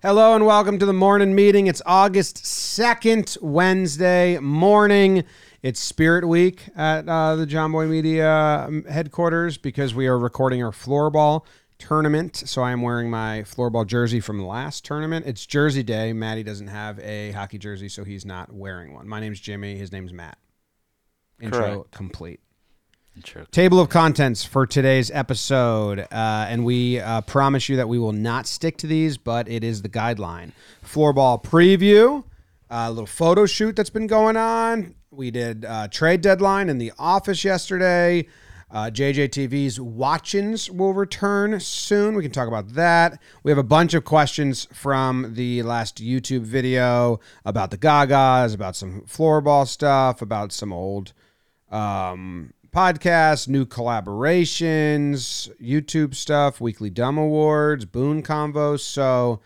[0.00, 1.66] Hello and welcome to the morning meeting.
[1.66, 5.24] It's August 2nd, Wednesday morning.
[5.60, 10.70] It's Spirit Week at uh, the Jomboy Media um, headquarters because we are recording our
[10.70, 11.44] floorball
[11.78, 12.36] tournament.
[12.36, 15.26] So I am wearing my floorball jersey from the last tournament.
[15.26, 16.12] It's Jersey Day.
[16.12, 19.08] Matty doesn't have a hockey jersey, so he's not wearing one.
[19.08, 19.74] My name's Jimmy.
[19.74, 20.38] His name's Matt.
[21.40, 21.90] Intro Correct.
[21.90, 22.40] complete.
[23.50, 28.12] Table of contents for today's episode, uh, and we uh, promise you that we will
[28.12, 30.52] not stick to these, but it is the guideline.
[30.84, 32.24] Floorball preview,
[32.70, 34.94] a little photo shoot that's been going on.
[35.10, 38.26] We did uh, trade deadline in the office yesterday.
[38.70, 42.14] Uh, JJTV's Watchins will return soon.
[42.14, 43.18] We can talk about that.
[43.42, 48.76] We have a bunch of questions from the last YouTube video about the Gagas, about
[48.76, 51.14] some floorball stuff, about some old
[51.70, 58.80] um, podcasts, new collaborations, YouTube stuff, weekly dumb awards, Boone convos.
[58.80, 59.40] So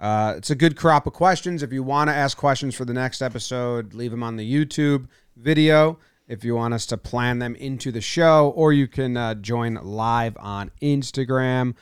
[0.00, 1.62] uh, it's a good crop of questions.
[1.62, 5.08] If you want to ask questions for the next episode, leave them on the YouTube
[5.36, 5.98] video.
[6.28, 9.74] If you want us to plan them into the show, or you can uh, join
[9.74, 11.74] live on Instagram,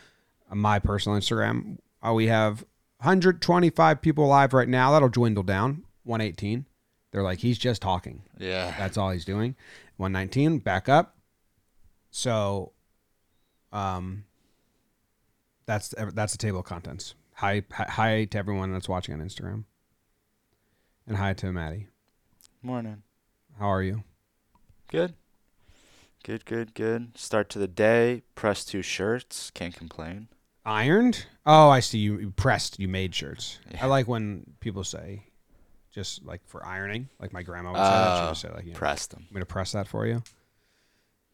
[0.53, 1.79] my personal Instagram.
[2.07, 2.65] Uh, we have
[2.99, 4.93] 125 people live right now.
[4.93, 6.67] That'll dwindle down 118.
[7.11, 8.23] They're like, he's just talking.
[8.39, 8.75] Yeah.
[8.77, 9.57] That's all he's doing.
[9.97, 11.17] 119, back up.
[12.11, 12.73] So,
[13.73, 14.25] um,
[15.67, 17.15] that's that's the table of contents.
[17.37, 19.65] Hi, hi, to everyone that's watching on Instagram,
[21.07, 21.89] and hi to Matty.
[22.63, 23.03] Morning.
[23.59, 24.05] How are you?
[24.89, 25.15] Good.
[26.23, 27.19] Good, good, good.
[27.19, 28.23] Start to the day.
[28.35, 29.51] Press two shirts.
[29.51, 30.29] Can't complain.
[30.65, 31.27] Ironed?
[31.45, 31.99] Oh, I see.
[31.99, 32.81] You, you pressed.
[32.81, 33.59] You made shirts.
[33.81, 35.27] I like when people say,
[35.95, 37.09] just like for ironing.
[37.21, 38.17] Like my grandma would say that.
[38.17, 39.25] She would ah, say like, you know, Press them.
[39.29, 40.23] I'm gonna press that for you.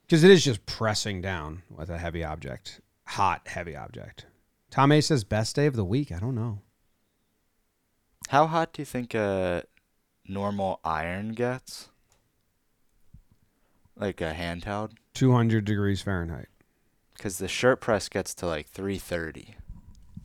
[0.02, 4.26] Because it is just pressing down with a heavy object, hot heavy object.
[4.70, 6.12] Tom A says best day of the week.
[6.12, 6.60] I don't know.
[8.28, 9.64] How hot do you think a
[10.28, 11.88] normal iron gets?
[13.96, 14.92] Like a handheld?
[15.14, 16.48] 200 degrees Fahrenheit.
[17.16, 19.56] Because the shirt press gets to like 330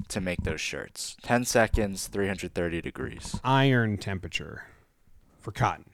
[0.10, 1.16] to make those shirts.
[1.24, 3.40] 10 seconds, 330 degrees.
[3.44, 4.66] Iron temperature
[5.40, 5.92] for cotton.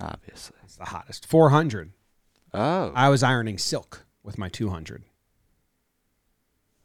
[0.00, 0.56] Obviously.
[0.64, 1.26] It's the hottest.
[1.26, 1.92] 400.
[2.54, 2.92] Oh.
[2.94, 5.04] I was ironing silk with my 200.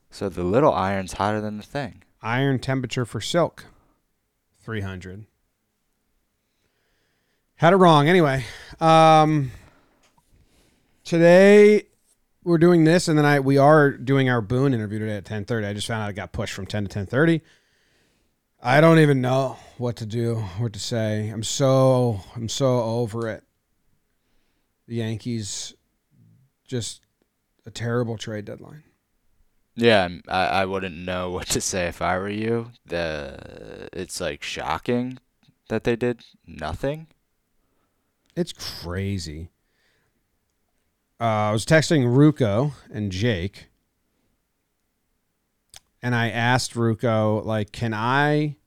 [0.09, 2.03] So the little iron's hotter than the thing.
[2.21, 3.65] Iron temperature for silk
[4.61, 5.25] 300.
[7.55, 8.45] Had it wrong anyway.
[8.79, 9.51] Um
[11.03, 11.83] today
[12.47, 15.67] we're doing this and then I we are doing our Boone interview today at 10:30.
[15.67, 17.41] I just found out it got pushed from 10 to 10:30.
[18.63, 21.27] I don't even know what to do, what to say.
[21.27, 23.43] I'm so I'm so over it.
[24.87, 25.75] The Yankees
[26.65, 27.01] just
[27.65, 28.83] a terrible trade deadline.
[29.75, 32.71] Yeah, I, I wouldn't know what to say if I were you.
[32.85, 35.19] The it's like shocking
[35.67, 37.07] that they did nothing.
[38.37, 39.49] It's crazy.
[41.19, 43.69] Uh, I was texting Ruko and Jake,
[46.01, 48.57] and I asked Ruko, like, can I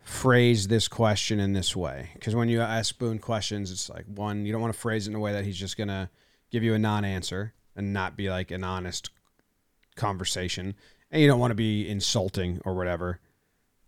[0.00, 2.10] phrase this question in this way?
[2.14, 5.10] Because when you ask Boone questions, it's like, one, you don't want to phrase it
[5.10, 6.10] in a way that he's just going to
[6.50, 9.10] give you a non answer and not be like an honest
[9.94, 10.74] conversation.
[11.10, 13.20] And you don't want to be insulting or whatever.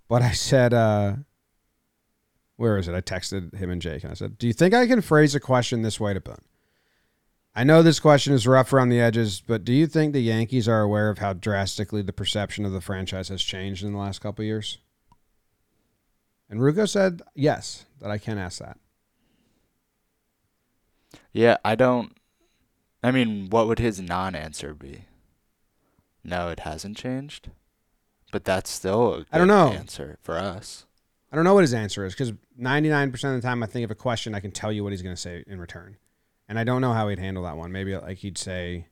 [0.08, 1.16] But I said, uh,
[2.56, 2.94] where is it?
[2.94, 5.40] I texted him and Jake and I said, Do you think I can phrase a
[5.40, 6.44] question this way to Boone?
[7.58, 10.68] I know this question is rough around the edges, but do you think the Yankees
[10.68, 14.20] are aware of how drastically the perception of the franchise has changed in the last
[14.20, 14.76] couple of years?
[16.50, 18.78] And Rugo said, Yes, that I can ask that.
[21.32, 22.12] Yeah, I don't.
[23.02, 25.06] I mean, what would his non-answer be?
[26.22, 27.48] No, it hasn't changed.
[28.32, 29.68] But that's still I don't know.
[29.68, 30.84] answer for us.
[31.32, 33.90] I don't know what his answer is because 99% of the time I think of
[33.90, 35.96] a question, I can tell you what he's going to say in return.
[36.48, 37.72] And I don't know how he'd handle that one.
[37.72, 38.86] Maybe like he'd say,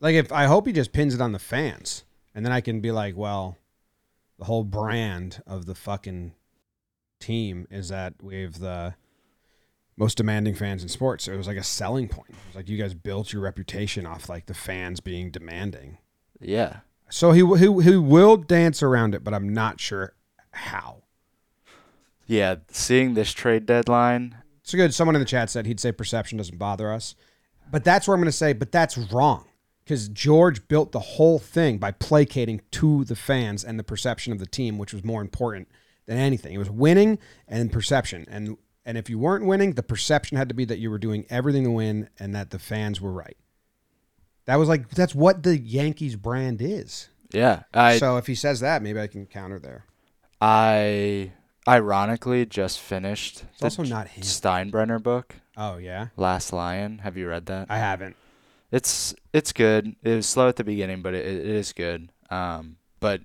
[0.00, 2.04] like, if I hope he just pins it on the fans.
[2.34, 3.58] And then I can be like, well,
[4.38, 6.34] the whole brand of the fucking
[7.18, 8.94] team is that we have the
[9.96, 11.24] most demanding fans in sports.
[11.24, 12.30] So it was like a selling point.
[12.30, 15.98] It was like you guys built your reputation off like the fans being demanding.
[16.40, 16.80] Yeah.
[17.10, 20.14] So he he he will dance around it, but I'm not sure
[20.52, 21.02] how.
[22.26, 24.36] Yeah, seeing this trade deadline,
[24.68, 24.92] It's good.
[24.92, 27.14] Someone in the chat said he'd say perception doesn't bother us,
[27.70, 29.46] but that's where I'm going to say, but that's wrong
[29.82, 34.38] because George built the whole thing by placating to the fans and the perception of
[34.38, 35.68] the team, which was more important
[36.04, 36.52] than anything.
[36.52, 37.18] It was winning
[37.48, 40.90] and perception, and and if you weren't winning, the perception had to be that you
[40.90, 43.38] were doing everything to win and that the fans were right.
[44.44, 47.08] That was like that's what the Yankees brand is.
[47.32, 49.86] Yeah, I so if he says that, maybe I can counter there.
[50.42, 51.32] I
[51.68, 54.22] ironically just finished It's the also not him.
[54.24, 56.98] Steinbrenner book, Oh yeah, Last Lion.
[56.98, 57.66] Have you read that?
[57.68, 58.16] I haven't.
[58.72, 59.94] It's it's good.
[60.02, 62.10] It was slow at the beginning, but it, it is good.
[62.30, 63.20] Um, but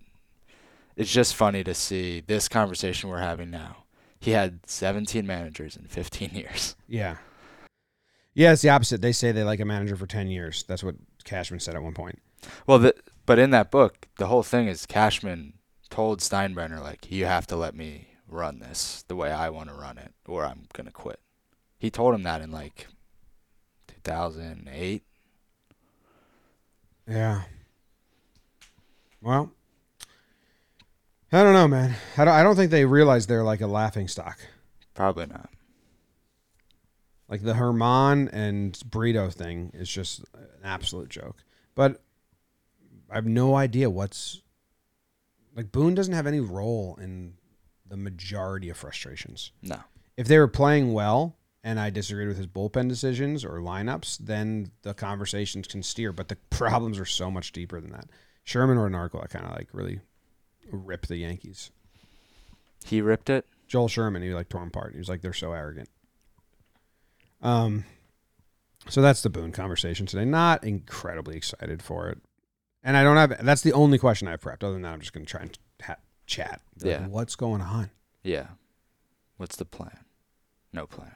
[0.96, 3.78] it's just funny to see this conversation we're having now.
[4.20, 6.76] He had 17 managers in 15 years.
[6.88, 7.18] Yeah.
[8.34, 9.02] Yeah, it's the opposite.
[9.02, 10.64] They say they like a manager for ten years.
[10.68, 12.20] That's what Cashman said at one point.
[12.66, 12.96] Well, the,
[13.28, 15.54] but in that book, the whole thing is Cashman
[15.92, 19.76] told Steinbrenner like, "You have to let me run this the way I want to
[19.76, 21.20] run it, or I'm gonna quit."
[21.78, 22.88] He told him that in like
[23.88, 25.04] 2008.
[27.08, 27.44] Yeah.
[29.22, 29.52] Well,
[31.32, 31.96] I don't know, man.
[32.18, 34.38] I don't, I don't think they realize they're like a laughing stock.
[34.94, 35.50] Probably not.
[37.28, 41.44] Like the Herman and Brito thing is just an absolute joke.
[41.74, 42.02] But
[43.10, 44.42] I have no idea what's
[45.56, 47.34] like Boone doesn't have any role in
[47.94, 49.52] the majority of frustrations.
[49.62, 49.78] No.
[50.18, 54.72] If they were playing well and I disagreed with his bullpen decisions or lineups, then
[54.82, 56.12] the conversations can steer.
[56.12, 58.08] But the problems are so much deeper than that.
[58.44, 60.00] Sherman or Narco, I kind of like really
[60.72, 61.70] rip the Yankees.
[62.84, 63.46] He ripped it.
[63.68, 64.94] Joel Sherman, he like tore him apart.
[64.94, 65.90] He was like, they're so arrogant.
[67.44, 67.86] Um,
[68.90, 70.26] so that's the Boone conversation today.
[70.26, 72.18] Not incredibly excited for it,
[72.84, 73.46] and I don't have.
[73.46, 74.64] That's the only question I've prepped.
[74.64, 75.58] Other than that, I'm just going to try and
[76.24, 76.62] ha- chat.
[76.80, 77.08] Like, Yeah.
[77.08, 77.90] what's going on?
[78.24, 78.48] Yeah.
[79.38, 80.00] What's the plan?
[80.72, 81.16] No plan.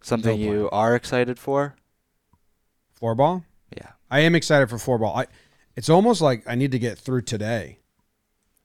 [0.00, 0.52] Something plan.
[0.52, 1.74] you are excited for?
[2.92, 3.44] Floor ball.
[3.76, 3.90] Yeah.
[4.10, 5.16] I am excited for floor ball.
[5.16, 5.26] I.
[5.74, 7.78] It's almost like I need to get through today.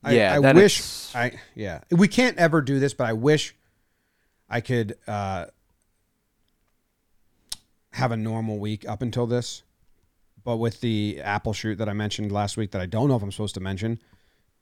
[0.04, 0.34] I, yeah.
[0.36, 1.16] I wish.
[1.16, 1.82] I yeah.
[1.90, 3.56] We can't ever do this, but I wish
[4.50, 5.46] I could uh,
[7.92, 9.64] have a normal week up until this.
[10.44, 13.24] But with the Apple shoot that I mentioned last week, that I don't know if
[13.24, 14.00] I'm supposed to mention,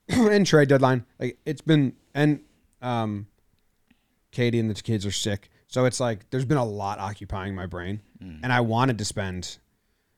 [0.09, 2.41] and trade deadline, like it's been and
[2.81, 3.27] um,
[4.31, 7.65] Katie and the kids are sick, so it's like there's been a lot occupying my
[7.65, 8.39] brain, Mm.
[8.43, 9.57] and I wanted to spend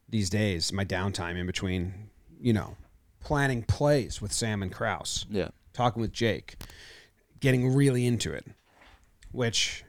[0.08, 2.78] these days, my downtime in between, you know,
[3.20, 5.26] planning plays with Sam and Kraus.
[5.30, 5.50] Yeah.
[5.74, 6.56] talking with Jake,
[7.40, 8.46] getting really into it,
[9.32, 9.84] which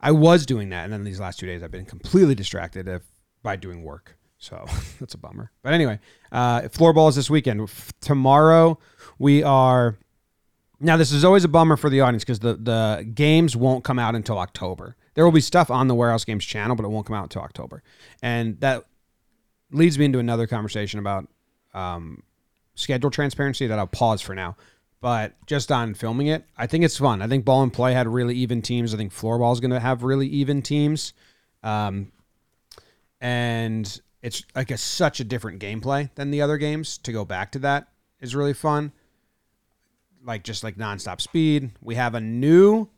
[0.00, 3.02] I was doing that, and then these last two days I've been completely distracted if,
[3.42, 4.16] by doing work.
[4.42, 4.64] So
[5.00, 5.52] that's a bummer.
[5.62, 6.00] But anyway,
[6.32, 7.70] uh, floor ball is this weekend.
[8.00, 8.78] Tomorrow
[9.18, 9.96] we are.
[10.80, 14.00] Now this is always a bummer for the audience because the the games won't come
[14.00, 14.96] out until October.
[15.14, 17.42] There will be stuff on the Warehouse Games channel, but it won't come out until
[17.42, 17.84] October,
[18.20, 18.84] and that
[19.70, 21.28] leads me into another conversation about
[21.72, 22.24] um,
[22.74, 24.56] schedule transparency that I'll pause for now.
[25.00, 27.22] But just on filming it, I think it's fun.
[27.22, 28.92] I think ball and play had really even teams.
[28.92, 31.12] I think floorball is going to have really even teams.
[31.62, 32.12] Um,
[33.20, 36.98] and it's like a such a different gameplay than the other games.
[36.98, 37.88] To go back to that
[38.20, 38.92] is really fun.
[40.24, 41.72] Like just like nonstop speed.
[41.80, 42.88] We have a new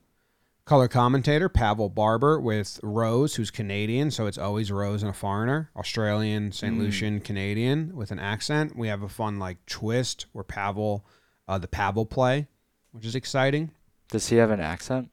[0.65, 5.71] color commentator, Pavel Barber, with Rose, who's Canadian, so it's always Rose and a foreigner,
[5.77, 6.75] Australian, St.
[6.75, 6.79] Mm.
[6.79, 8.77] Lucian, Canadian, with an accent.
[8.77, 11.07] We have a fun like twist where Pavel,
[11.49, 12.49] uh, the Pavel play,
[12.93, 13.71] which is exciting.
[14.11, 15.11] Does he have an accent?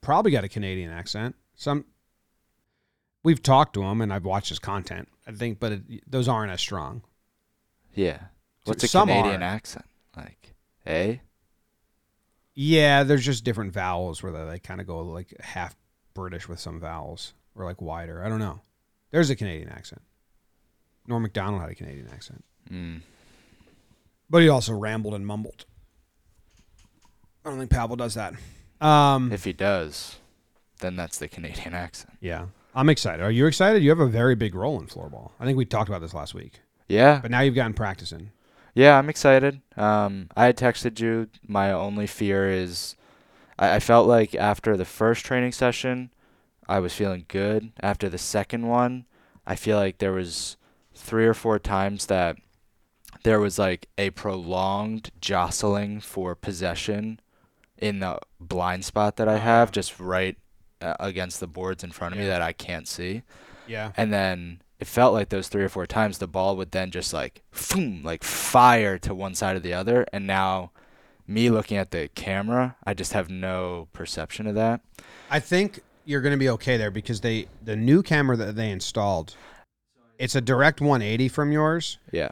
[0.00, 1.36] Probably got a Canadian accent.
[1.54, 1.84] Some
[3.22, 5.08] we've talked to him and I've watched his content.
[5.26, 7.02] I think, but it, those aren't as strong.
[7.94, 8.18] Yeah.
[8.64, 9.46] What's a Canadian are.
[9.46, 9.84] accent?
[10.16, 10.54] Like,
[10.86, 11.16] eh?
[12.54, 15.74] Yeah, there's just different vowels where they like, kind of go like half
[16.14, 18.24] British with some vowels or like wider.
[18.24, 18.60] I don't know.
[19.10, 20.02] There's a Canadian accent.
[21.06, 23.00] Norm Macdonald had a Canadian accent, Mm.
[24.28, 25.64] but he also rambled and mumbled.
[27.44, 28.34] I don't think Pavel does that.
[28.80, 30.16] Um, If he does,
[30.80, 32.16] then that's the Canadian accent.
[32.20, 33.22] yeah, I'm excited.
[33.22, 33.82] Are you excited?
[33.82, 35.32] You have a very big role in floorball.
[35.40, 37.18] I think we talked about this last week, Yeah.
[37.20, 38.30] but now you've gotten practicing.
[38.74, 39.60] Yeah, I'm excited.
[39.76, 41.28] Um, I had texted you.
[41.46, 42.94] My only fear is
[43.58, 46.10] I, I felt like after the first training session,
[46.68, 47.72] I was feeling good.
[47.80, 49.06] After the second one,
[49.44, 50.56] I feel like there was
[50.94, 52.36] three or four times that
[53.24, 57.18] there was like a prolonged jostling for possession
[57.76, 59.72] in the blind spot that I have, Ah.
[59.72, 60.36] just right
[60.80, 63.22] uh, against the boards in front of me that I can't see.
[63.66, 66.90] Yeah, And then it felt like those three or four times the ball would then
[66.90, 70.06] just like boom, like fire to one side or the other.
[70.12, 70.72] And now
[71.26, 74.80] me looking at the camera, I just have no perception of that.
[75.30, 78.70] I think you're going to be okay there because they the new camera that they
[78.70, 79.36] installed,
[80.18, 82.30] it's a direct 180 from yours, Yeah.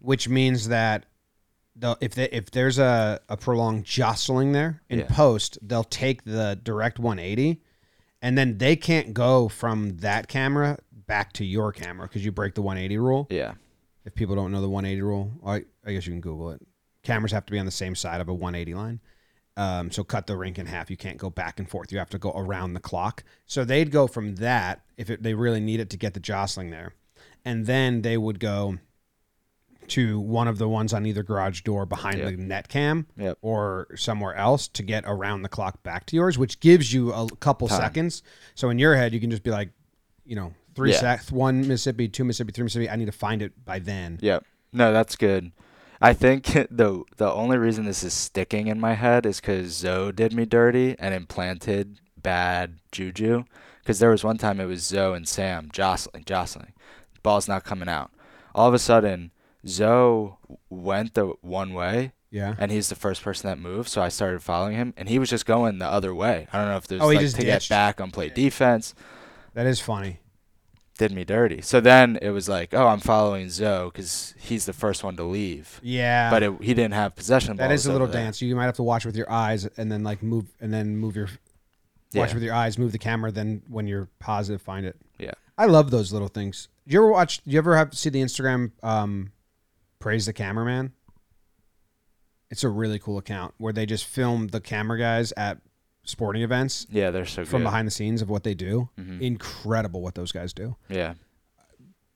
[0.00, 1.06] which means that
[1.76, 5.06] the if they, if there's a, a prolonged jostling there in Yeah.
[5.08, 7.60] post, they'll take the direct 180,
[8.22, 12.54] and then they can't go from that camera back to your camera because you break
[12.54, 13.26] the 180 rule.
[13.28, 13.54] Yeah.
[14.04, 16.62] If people don't know the 180 rule, I, I guess you can Google it.
[17.02, 19.00] Cameras have to be on the same side of a 180 line.
[19.56, 20.90] Um, so cut the rink in half.
[20.90, 21.92] You can't go back and forth.
[21.92, 23.22] You have to go around the clock.
[23.46, 26.70] So they'd go from that if it, they really need it to get the jostling
[26.70, 26.94] there,
[27.44, 28.78] and then they would go
[29.88, 32.30] to one of the ones on either garage door behind Yep.
[32.30, 33.38] the net cam Yep.
[33.42, 37.28] or somewhere else to get around the clock back to yours, which gives you a
[37.36, 37.80] couple Time.
[37.80, 38.22] seconds.
[38.54, 39.70] So in your head, you can just be like,
[40.24, 41.00] you know, three Yeah.
[41.00, 42.90] sec, one Mississippi, two Mississippi, three Mississippi.
[42.90, 44.18] I need to find it by then.
[44.22, 44.44] Yep.
[44.72, 45.52] No, that's good.
[46.00, 50.12] I think the the only reason this is sticking in my head is because Zoe
[50.12, 53.44] did me dirty and implanted bad juju.
[53.80, 56.72] Because there was one time it was Zoe and Sam jostling, jostling.
[57.24, 58.12] Ball's not coming out.
[58.54, 59.31] All of a sudden,
[59.66, 60.32] Zoe
[60.70, 62.54] went the one way, Yeah.
[62.58, 63.88] and he's the first person that moved.
[63.88, 66.48] So I started following him, and he was just going the other way.
[66.52, 67.38] I don't know if there's Oh, like to ditched.
[67.38, 68.94] get back on play defense.
[69.54, 70.18] That is funny.
[70.98, 71.62] Did me dirty.
[71.62, 75.24] So then it was like, oh, I'm following Zoe because he's the first one to
[75.24, 76.30] leave Yeah.
[76.30, 77.56] but it, he didn't have possession.
[77.56, 78.42] That is a little dance.
[78.42, 81.16] You might have to watch with your eyes and then like move and then move
[81.16, 81.26] your
[82.14, 82.34] watch Yeah.
[82.34, 83.32] with your eyes, move the camera.
[83.32, 84.96] Then when you're positive, find it.
[85.18, 85.32] Yeah.
[85.56, 86.68] I love those little things.
[86.86, 87.42] Do you ever watch?
[87.44, 89.32] Do you ever have to see the Instagram um,
[90.02, 90.92] praise the cameraman?
[92.50, 95.58] It's a really cool account where they just film the camera guys at
[96.04, 97.66] sporting events Yeah, they're so from good.
[97.66, 98.90] behind the scenes of what they do.
[98.98, 99.20] Mhm.
[99.20, 100.76] Incredible what those guys do.
[100.88, 101.14] Yeah.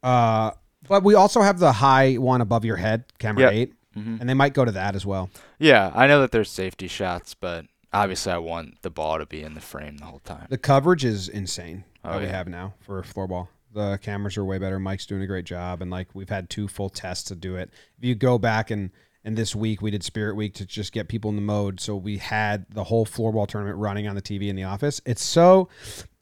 [0.02, 0.50] Uh,
[0.88, 3.52] but we also have the high one above your head, camera Yep.
[3.52, 5.30] eight, hmm and they might go to that as well.
[5.58, 9.42] Yeah, I know that there's safety shots, but obviously I want the ball to be
[9.42, 10.46] in the frame the whole time.
[10.50, 13.48] The coverage is insane Oh, that we have now for floorball.
[13.76, 14.80] The cameras are way better.
[14.80, 17.68] Mike's doing a great job, and like we've had two full tests to do it.
[17.98, 18.90] If you go back and
[19.22, 21.94] and this week we did Spirit Week to just get people in the mode, so
[21.94, 25.02] we had the whole floorball tournament running on the TV in the office.
[25.04, 25.68] It's so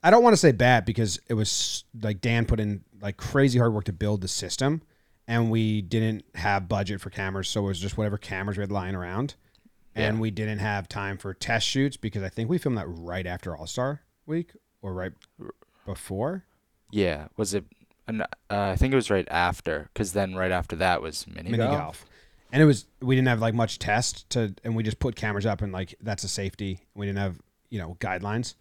[0.03, 3.61] I don't want to say bad because it was like Dan put in like crazy
[3.61, 4.83] hard work to build the system,
[5.29, 8.73] and we didn't have budget for cameras, so it was just whatever cameras we had
[8.73, 9.37] lying around.
[9.95, 13.29] And we didn't have time for test shoots because I think we filmed that right
[13.29, 14.51] after All Star Week
[14.83, 15.13] or right
[15.87, 16.47] before.
[16.95, 17.65] Yeah, was it?
[18.07, 21.51] an- Uh, I think it was right after, because then right after that was mini,
[21.51, 21.79] mini golf.
[21.79, 22.07] golf.
[22.53, 25.45] And it was we didn't have like much test to and we just put cameras
[25.45, 26.81] up and like that's a safety.
[26.95, 28.55] We didn't have, you know, guidelines.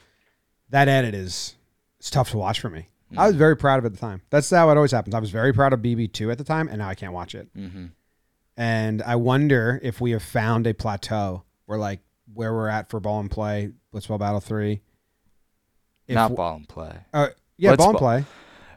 [0.69, 1.55] That edit is
[1.99, 2.87] it's tough to watch for me.
[3.15, 4.23] I was very proud of it at the time.
[4.31, 5.13] That's how it always happens.
[5.13, 7.55] I was very proud of BB2 at the time and now I can't watch it.
[7.55, 7.85] Mm-hmm.
[8.57, 11.99] And I wonder if we have found a plateau where like
[12.33, 14.81] where we're at for ball and play, Blitzball Battle 3.
[16.07, 16.97] If Not ball and play.
[17.13, 18.25] uh, yeah, ball and play.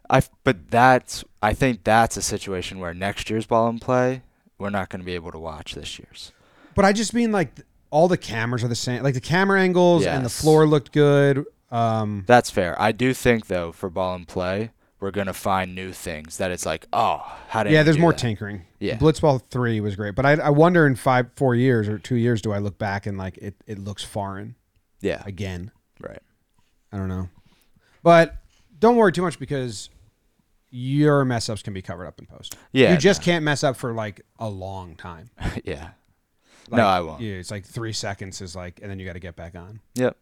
[0.09, 4.23] I but that's I think that's a situation where next year's ball and play
[4.59, 6.33] we're not going to be able to watch this year's.
[6.75, 7.51] But I just mean like
[7.91, 9.03] all the cameras are the same.
[9.03, 11.45] Like the camera angles and the floor looked good.
[11.71, 12.81] Um, That's fair.
[12.81, 16.65] I do think though for ball and play we're gonna find new things that it's
[16.65, 18.19] like oh how did yeah, there's more that?
[18.19, 18.63] tinkering.
[18.81, 18.97] Yeah.
[18.97, 22.41] Blitzball three was great, but I, I wonder in five, four years or two years,
[22.41, 24.55] do I look back and like it, it looks foreign
[25.01, 25.71] yeah again?
[26.01, 26.23] right
[26.93, 27.29] I don't know,
[28.03, 28.37] but
[28.79, 29.91] don't worry too much because
[30.71, 32.57] your mess ups can be covered up in post.
[32.73, 33.25] yeah you just no.
[33.25, 35.31] can't mess up for like a long time.
[35.65, 35.91] yeah
[36.69, 39.15] Like, no I won't Yeah, it's like three seconds is like, and then you got
[39.15, 40.17] to get back on, yep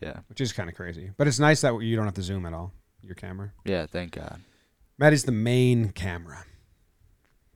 [0.00, 1.10] yeah which is kind of crazy.
[1.16, 2.72] But it's nice that you don't have to zoom at all.
[3.02, 3.52] Your camera.
[3.64, 4.40] yeah thank God
[4.98, 6.44] Matty's the main camera.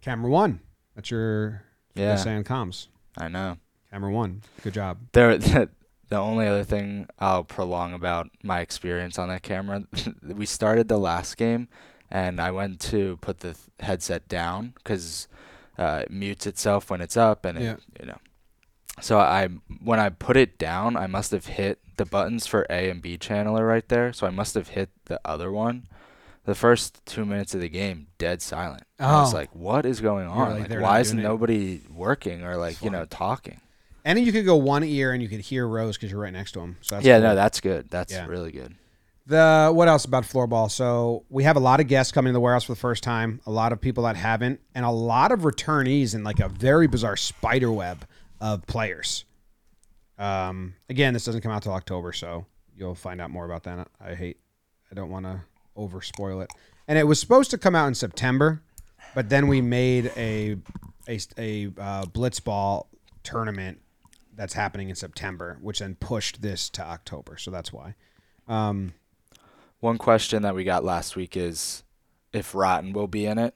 [0.00, 0.60] Camera one.
[0.94, 1.62] That's your
[1.94, 2.88] yeah saying comms.
[3.18, 3.58] I know
[3.90, 4.42] Camera one.
[4.62, 4.98] Good job.
[5.12, 5.38] there
[6.08, 9.84] the, only other thing I'll prolong about my experience on that camera
[10.22, 11.68] we started the last game
[12.10, 15.28] and I went to put the th- headset down because
[15.78, 18.18] uh, it mutes itself when it's up and it, you know
[19.00, 19.48] so I
[19.82, 23.16] when I put it down I must have hit the buttons for A and B
[23.16, 25.88] channel are right there so I must have hit the other one
[26.44, 29.06] the first two minutes of the game dead silent Oh.
[29.06, 29.38] I was Oh.
[29.38, 31.28] like what is going on like, like, why not is doing it.
[31.28, 33.60] nobody working or like you know talking
[34.04, 36.32] And then you could go one ear and you could hear Rose because you're right
[36.32, 36.76] next to him.
[36.82, 37.28] So that's yeah, cool.
[37.30, 37.88] no, that's good.
[37.90, 38.26] That's Yeah.
[38.26, 38.74] really good.
[39.26, 40.70] The what else about floorball?
[40.70, 43.40] So we have a lot of guests coming to the warehouse for the first time,
[43.46, 46.86] a lot of people that haven't, and a lot of returnees in like a very
[46.86, 48.06] bizarre spider web
[48.40, 49.24] of players.
[50.18, 52.44] Um, again, this doesn't come out till October, so
[52.76, 53.88] you'll find out more about that.
[53.98, 54.38] I hate,
[54.90, 55.40] I don't want to
[55.74, 56.50] over spoil it.
[56.86, 58.62] And it was supposed to come out in September,
[59.14, 60.56] but then we made a
[61.08, 62.86] a a uh, blitzball
[63.22, 63.80] tournament
[64.36, 67.36] that's happening in September, which then pushed this to October.
[67.36, 67.94] So that's why.
[68.48, 68.94] Um,
[69.80, 71.82] One question that we got last week is
[72.32, 73.54] if Rotten will be in it.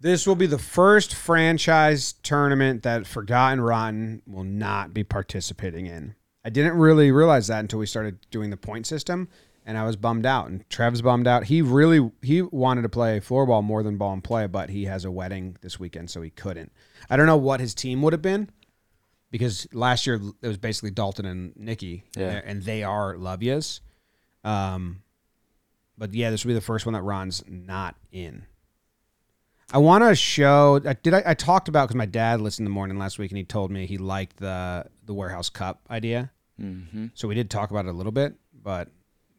[0.00, 6.14] This will be the first franchise tournament that Forgotten Rotten will not be participating in.
[6.44, 9.28] I didn't really realize that until we started doing the point system,
[9.66, 10.48] and I was bummed out.
[10.48, 11.44] And Trev's bummed out.
[11.44, 15.04] He really he wanted to play floorball more than ball and play, but he has
[15.04, 16.72] a wedding this weekend, so he couldn't.
[17.10, 18.50] I don't know what his team would have been
[19.30, 22.40] because last year it was basically Dalton and Nikki, Yeah.
[22.44, 23.80] and they are Lovias.
[24.44, 25.02] Um,
[25.96, 28.44] but yeah, this will be the first one that Ron's not in.
[29.72, 30.80] I want to show.
[30.86, 31.12] I did.
[31.12, 33.44] I, I talked about because my dad listened in the morning last week, and he
[33.44, 36.30] told me he liked the the warehouse cup idea.
[36.58, 38.88] hmm So we did talk about it a little bit, but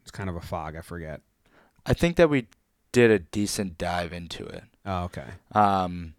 [0.02, 0.76] it's kind of a fog.
[0.76, 1.20] I forget.
[1.84, 2.46] I think that we
[2.92, 4.62] did a decent dive into it.
[4.86, 5.26] Oh, okay.
[5.52, 6.14] Um,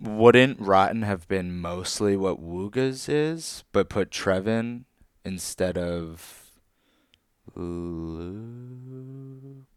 [0.00, 4.84] wouldn't Rotten have been mostly what Wooga's is, but put Trevin
[5.24, 6.50] instead of
[7.54, 8.36] Luke?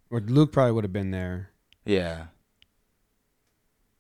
[0.10, 1.50] Or Luke probably would have been there.
[1.86, 2.28] Yeah.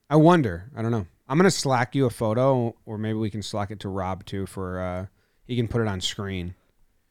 [0.10, 0.70] I wonder.
[0.76, 1.08] I don't know.
[1.28, 4.46] I'm gonna slack you a photo, or maybe we can slack it to Rob too.
[4.46, 5.06] For uh,
[5.46, 6.56] he can put it on screen.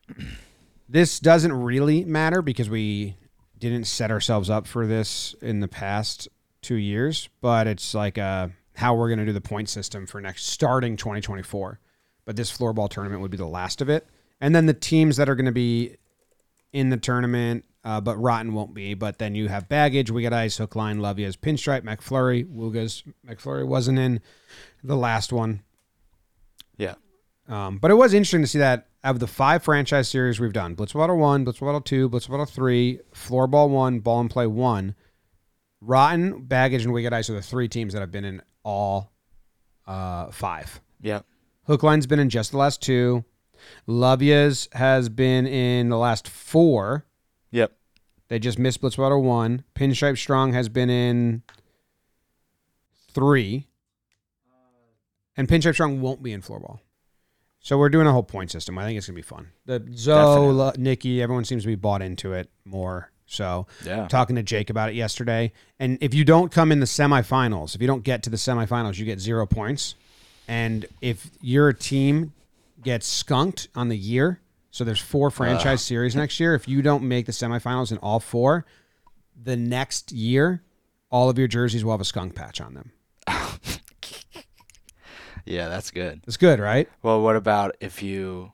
[0.88, 3.16] this doesn't really matter because we
[3.59, 6.28] didn't set ourselves up for this in the past
[6.61, 10.47] two years, but it's like uh, how we're gonna do the point system for next
[10.47, 11.79] starting 2024.
[12.25, 14.07] But this floorball tournament would be the last of it,
[14.41, 15.97] and then the teams that are gonna be
[16.73, 18.95] in the tournament, uh, but Rotten won't be.
[18.95, 20.11] But then you have baggage.
[20.11, 24.21] We got Ice Hook Line, Lovia's Pinstripe, McFlurry, Wooga's McFlurry wasn't in
[24.83, 25.62] the last one.
[26.76, 26.95] Yeah.
[27.49, 30.75] Um, but it was interesting to see that of the five franchise series we've done,
[30.75, 34.95] Blitz Battle One, Blitz Battle Two, Blitz Battle Three, Floorball One, Ball and Play One,
[35.81, 39.12] Rotten, Baggage, and We Wicked Ice are the three teams that have been in all
[39.87, 40.81] uh, five.
[41.00, 41.25] Yep.
[41.66, 43.25] Hookline's been in just the last two.
[43.88, 47.04] Lovia's has been in the last four.
[47.50, 47.73] Yep.
[48.28, 49.64] They just missed Blitz Battle one.
[49.75, 51.42] Pinstripe Strong has been in
[53.12, 53.69] three.
[55.37, 56.81] And Pinstripe Strong won't be in floorball.
[57.61, 58.76] So we're doing a whole point system.
[58.76, 59.50] I think it's gonna be fun.
[59.66, 63.12] The Zoe, Nikki, everyone seems to be bought into it more.
[63.33, 64.07] So Yeah.
[64.09, 65.53] talking to Jake about it yesterday.
[65.79, 68.99] And if you don't come in the semifinals, if you don't get to the semifinals,
[68.99, 69.95] you get zero points.
[70.47, 72.33] And if your team
[72.83, 74.40] gets skunked on the year,
[74.71, 76.55] so there's four franchise series next year.
[76.55, 78.66] If you don't make the semifinals in all four,
[79.40, 80.62] the next year,
[81.11, 82.92] all of your jerseys will have a skunk patch on them.
[85.45, 86.21] Yeah, that's good.
[86.27, 86.88] It's good, right?
[87.03, 88.53] Well, what about if you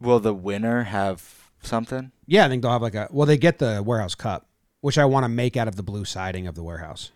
[0.00, 2.12] will the winner have something?
[2.26, 4.46] Yeah, I think they'll have like a well, they get the warehouse cup,
[4.80, 7.10] which I want to make out of the blue siding of the warehouse.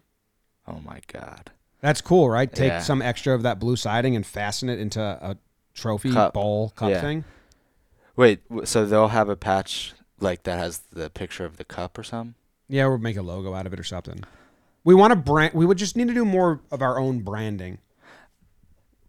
[0.67, 1.51] Oh my god.
[1.81, 2.53] That's cool, right?
[2.53, 2.79] Take Yeah.
[2.81, 5.37] some extra of that blue siding and fasten it into a
[5.75, 6.35] trophy Cup.
[6.35, 7.01] bowl cup Yeah.
[7.01, 7.25] thing.
[8.15, 11.99] Wait, w- so they'll have a patch like that has the picture of the cup
[11.99, 12.35] or something?
[12.69, 14.23] Yeah, we'll make a logo out of it or something.
[14.85, 15.55] We want to brand.
[15.55, 17.79] We would just need to do more of our own branding.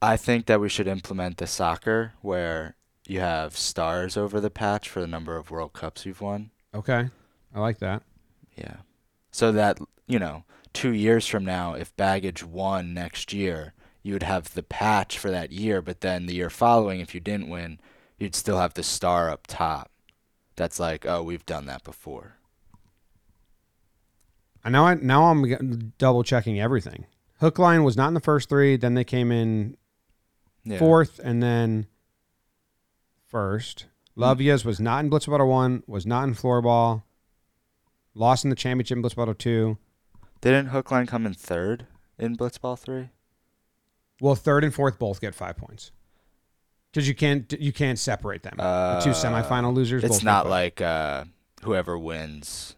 [0.02, 2.76] I think that we should implement the soccer where
[3.08, 6.52] you have stars over the patch for the number of World Cups you've won.
[6.74, 7.10] Okay,
[7.54, 8.04] I like that.
[8.56, 8.78] Yeah.
[9.32, 14.24] So that, you know, two years from now, if Baggage won next year, you would
[14.24, 17.80] have the patch for that year, but then the year following, if you didn't win,
[18.18, 19.90] you'd still have the star up top.
[20.56, 22.36] That's like, oh, we've done that before.
[24.64, 27.06] I now I now I'm double checking everything.
[27.40, 28.78] Hook line was not in the first three.
[28.78, 29.76] Then they came in
[30.64, 30.80] Yeah.
[30.80, 31.88] fourth, and then
[33.34, 33.88] first.
[34.16, 35.84] Lovia's was not in Blitz Battle one.
[35.88, 37.02] Was not in floorball.
[38.14, 39.78] Lost in the championship in Blitz Battle two.
[40.40, 41.88] Didn't Hookline come in third
[42.20, 43.10] in Blitzball 3?
[44.22, 45.92] Well, third and fourth both get five points
[46.92, 48.56] because you can't you can't separate them.
[48.58, 50.04] the two Uh, semifinal losers.
[50.04, 51.24] It's not like uh,
[51.64, 52.76] whoever wins,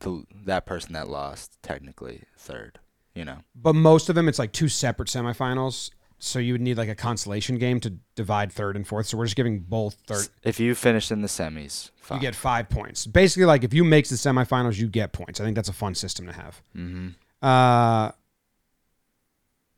[0.00, 2.78] the, that person that lost, technically third,
[3.14, 3.38] you know?
[3.54, 5.90] But most of them, it's like two separate semifinals.
[6.22, 9.06] So you would need like a consolation game to divide third and fourth.
[9.06, 10.28] So we're just giving both third.
[10.42, 12.18] If you finish in the semis, fine.
[12.18, 13.06] You get five points.
[13.06, 15.40] Basically, like if you make the semifinals, you get points.
[15.40, 16.60] I think that's a fun system to have.
[16.74, 17.08] hmm
[17.42, 18.10] Uh,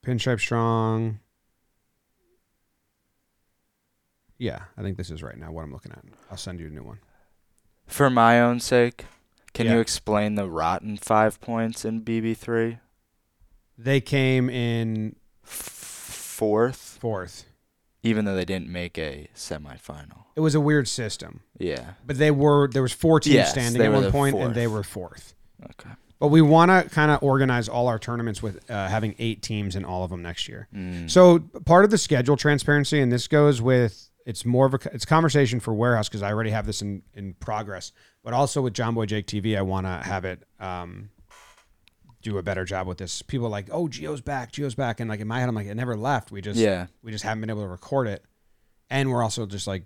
[0.04, 1.20] Pinstripe Strong.
[4.38, 6.04] Yeah, I think this is right now what I'm looking at.
[6.30, 6.98] I'll send you a new one.
[7.86, 9.04] For my own sake,
[9.54, 9.74] can Yeah.
[9.74, 12.80] you explain the rotten five points in BB3?
[13.78, 15.81] They came in F-
[16.46, 17.44] fourth, fourth.
[18.02, 20.24] even though they didn't make a semifinal.
[20.34, 21.92] It was a weird system, Yeah.
[22.06, 24.82] but they were there was four teams Yes, standing at one point, and they were
[24.82, 25.34] fourth.
[25.70, 25.90] Okay.
[26.18, 29.74] But we want to kind of organize all our tournaments with uh, having eight teams
[29.74, 30.68] in all of them next year.
[30.74, 31.10] Mm.
[31.10, 35.04] So part of the schedule transparency, and this goes with it's more of a it's
[35.04, 37.90] conversation for warehouse because I already have this in in progress,
[38.22, 41.10] but also with Jomboy Jake TV, I want to have it um,
[42.22, 43.22] do a better job with this.
[43.22, 45.66] People are like, oh, Geo's back, Geo's back, and like in my head, I'm like,
[45.66, 46.30] it never left.
[46.30, 46.86] We just yeah.
[47.02, 48.24] we just haven't been able to record it,
[48.90, 49.84] and we're also just like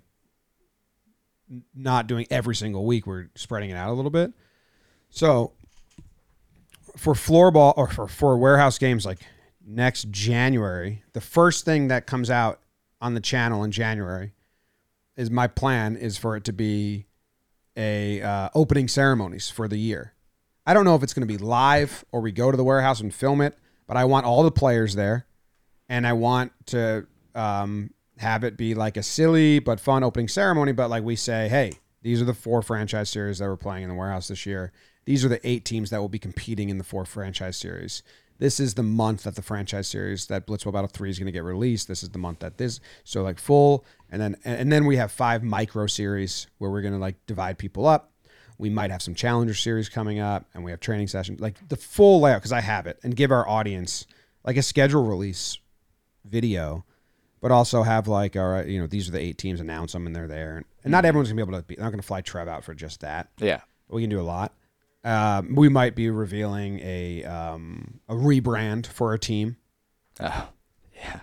[1.75, 3.07] not doing every single week.
[3.07, 4.33] We're spreading it out a little bit.
[5.09, 5.53] So
[6.97, 9.19] for floorball or for, for warehouse games like
[9.65, 12.59] next January, the first thing that comes out
[12.99, 14.33] on the channel in January
[15.15, 17.05] is my plan is for it to be
[17.75, 20.13] a uh, opening ceremonies for the year.
[20.67, 22.99] I don't know if it's going to be live or we go to the warehouse
[22.99, 25.25] and film it, but I want all the players there,
[25.87, 30.73] and I want to um, have it be like a silly but fun opening ceremony.
[30.73, 33.89] But like we say, hey, these are the four franchise series that we're playing in
[33.89, 34.73] the warehouse this year.
[35.05, 38.03] These are the eight teams that will be competing in the four franchise series.
[38.37, 41.31] This is the month that the franchise series that Blitzball Battle Three is going to
[41.31, 41.87] get released.
[41.87, 45.13] This is the month that this so like full, and then and then we have
[45.13, 48.11] five micro series where we're going to like divide people up.
[48.57, 51.75] We might have some challenger series coming up, and we have training sessions, like the
[51.75, 54.07] full layout because I have it, and give our audience
[54.43, 55.57] like a schedule release
[56.25, 56.83] video,
[57.41, 60.07] but also have like all right, you know, these are the eight teams, announce them,
[60.07, 61.75] and they're there, and not everyone's gonna be able to be.
[61.75, 63.29] They're not gonna fly Trev out for just that.
[63.37, 63.61] Yeah.
[63.89, 64.53] We can do a lot.
[65.03, 69.55] Um, we might be revealing a um, a rebrand for a team
[70.19, 70.49] Oh,
[70.95, 71.19] yeah.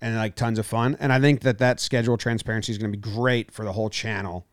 [0.00, 0.96] and like tons of fun.
[1.00, 3.88] And I think that that schedule transparency is going to be great for the whole
[3.88, 4.46] channel.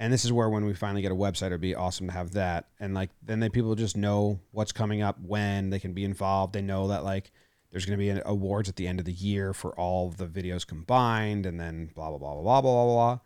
[0.00, 2.32] And this is where when we finally get a website, it'd be awesome to have
[2.32, 2.68] that.
[2.80, 6.54] And like then they people just know what's coming up when they can be involved.
[6.54, 7.30] They know that like
[7.70, 10.26] there's going to be an awards at the end of the year for all the
[10.26, 12.94] videos combined, and then blah blah blah blah blah blah blah.
[12.94, 13.18] blah.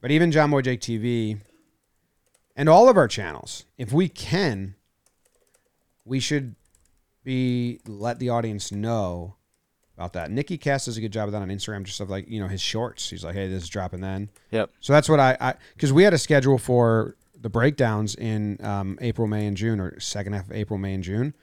[0.00, 1.40] But even Jomboy Jake TV
[2.56, 4.74] and all of our channels, if we can,
[6.04, 6.56] we should
[7.22, 9.36] be let the audience know
[10.00, 10.30] about that.
[10.30, 12.48] Nikki Cass does a good job of that on Instagram, just of like you know
[12.48, 13.10] his shorts.
[13.10, 14.30] He's like, hey, this is dropping then.
[14.50, 14.70] Yep.
[14.80, 18.98] So that's what I, I because we had a schedule for the breakdowns in um,
[19.02, 21.34] April, May, and June, or second half of April, May, and June.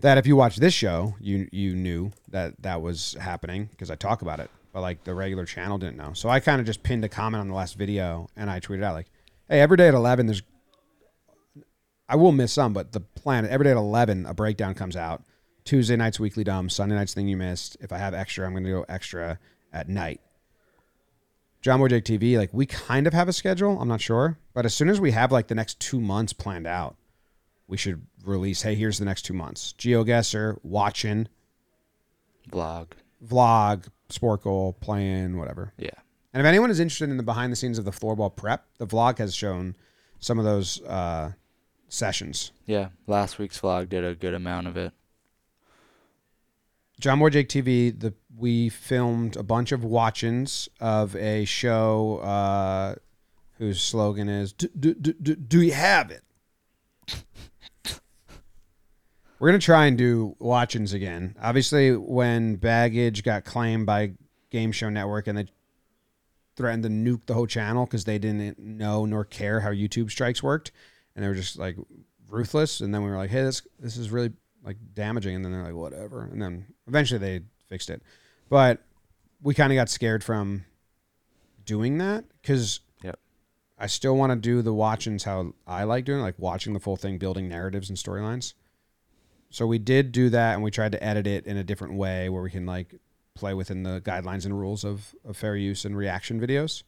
[0.00, 3.94] That if you watch this show, you you knew that that was happening because I
[3.94, 6.12] talk about it, but like the regular channel didn't know.
[6.12, 8.82] So I kind of just pinned a comment on the last video and I tweeted
[8.82, 9.10] out like,
[9.48, 10.42] "Hey, every day at eleven, there's
[12.08, 15.22] I will miss some, but the plan every day at eleven, a breakdown comes out.
[15.64, 17.76] Tuesday night's weekly dumb, Sunday night's thing you missed.
[17.80, 19.38] If I have extra, I'm going to go extra
[19.72, 20.20] at night.
[21.62, 23.80] Jomboy Jake TV, like we kind of have a schedule.
[23.80, 26.66] I'm not sure, but as soon as we have like the next two months planned
[26.66, 26.96] out,
[27.68, 28.62] we should release.
[28.62, 29.74] Hey, here's the next two months.
[29.78, 31.28] GeoGuessr, watching,
[32.50, 32.88] Vlog.
[33.24, 33.88] vlog,
[34.42, 35.72] goal, playing, whatever.
[35.76, 35.90] Yeah.
[36.32, 38.86] And if anyone is interested in the behind the scenes of the floorball prep, the
[38.86, 39.76] vlog has shown
[40.18, 41.32] some of those uh,
[41.88, 42.52] sessions.
[42.66, 42.88] Yeah.
[43.06, 44.92] Last week's vlog did a good amount of it.
[47.00, 52.94] Jomboy Jake TV, the we filmed a bunch of watch-ins of a show uh,
[53.58, 56.22] whose slogan is "Do, do, do, do, you have it?"
[59.38, 61.36] We're gonna try and do watch-ins again.
[61.40, 64.12] Obviously, when Baggage got claimed by
[64.50, 65.46] Game Show Network and they
[66.56, 70.42] threatened to nuke the whole channel because they didn't know nor care how YouTube strikes
[70.42, 70.72] worked,
[71.14, 71.76] and they were just like
[72.28, 72.82] ruthless.
[72.82, 74.32] And then we were like, "Hey, this this is really
[74.64, 78.02] like damaging," and then they're like, "Whatever," and then eventually they fixed it.
[78.48, 78.82] But
[79.42, 80.64] we kind of got scared from
[81.64, 83.18] doing that because Yep.
[83.78, 86.80] I still want to do the watch-ins how I like doing, it, like watching the
[86.80, 88.54] full thing, building narratives and storylines.
[89.50, 92.28] So we did do that, and we tried to edit it in a different way
[92.28, 92.94] where we can like
[93.34, 96.82] play within the guidelines and rules of, of fair use and reaction videos.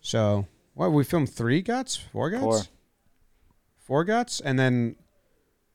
[0.00, 2.60] So what we filmed three guts, four guts, Four.
[3.78, 4.96] four guts, and then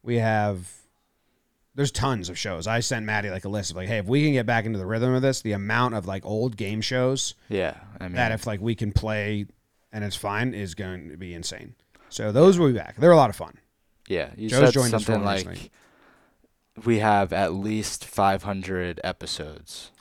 [0.04, 0.72] we have
[1.78, 2.68] there's tons of shows.
[2.68, 4.80] I sent Matty like a list of like, hey, if we can get back into
[4.80, 7.76] the rhythm of this, the amount of like old game shows Yeah.
[8.00, 9.46] I mean, that if like we can play
[9.94, 11.76] and it's fine is going to be insane.
[12.10, 12.98] So those will be back.
[12.98, 13.58] They're a lot of fun.
[14.08, 14.32] yeah.
[14.36, 15.72] You Joe's said joined us for something like recently.
[16.84, 19.92] we have at least 500 episodes.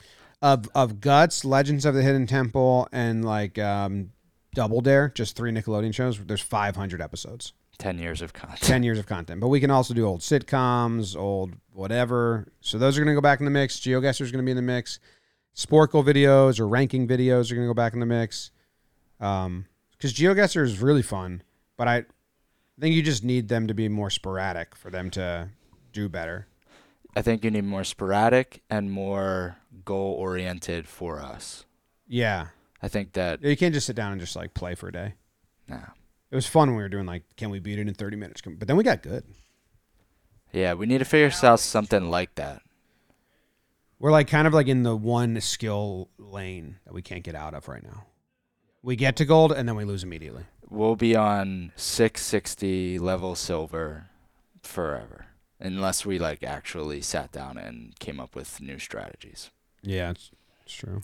[0.41, 4.11] Of of Guts, Legends of the Hidden Temple, and like um,
[4.53, 6.19] Double Dare, just three Nickelodeon shows.
[6.19, 8.61] There's 500 episodes, 10 years of content.
[8.61, 9.39] 10 years of content.
[9.39, 12.51] But we can also do old sitcoms, old whatever.
[12.59, 13.79] So those are going to go back in the mix.
[13.79, 14.99] GeoGuessr is going to be in the mix.
[15.55, 18.51] Sporcle videos or ranking videos are going to go back in the mix.
[19.19, 21.43] Um, because GeoGuessr is really fun,
[21.77, 22.05] but I
[22.79, 25.49] think you just need them to be more sporadic for them to
[25.91, 26.47] do better.
[27.15, 31.65] I think you need more sporadic and more goal oriented for us.
[32.07, 32.47] Yeah,
[32.81, 35.13] I think that you can't just sit down and just like play for a day.
[35.67, 35.77] nah.
[36.29, 38.41] It was fun when we were doing like, can we beat it in 30 minutes?
[38.45, 39.23] But then we got good.
[40.51, 42.61] Yeah, we need to figure out something like that.
[43.99, 47.53] We're like kind of like in the one skill lane that we can't get out
[47.53, 48.05] of right now.
[48.83, 50.43] We get to gold and then we lose immediately.
[50.69, 54.07] We'll be on 660 level silver
[54.61, 55.25] forever
[55.59, 59.49] unless we like actually sat down and came up with new strategies.
[59.81, 60.31] Yeah, it's,
[60.63, 61.01] it's true.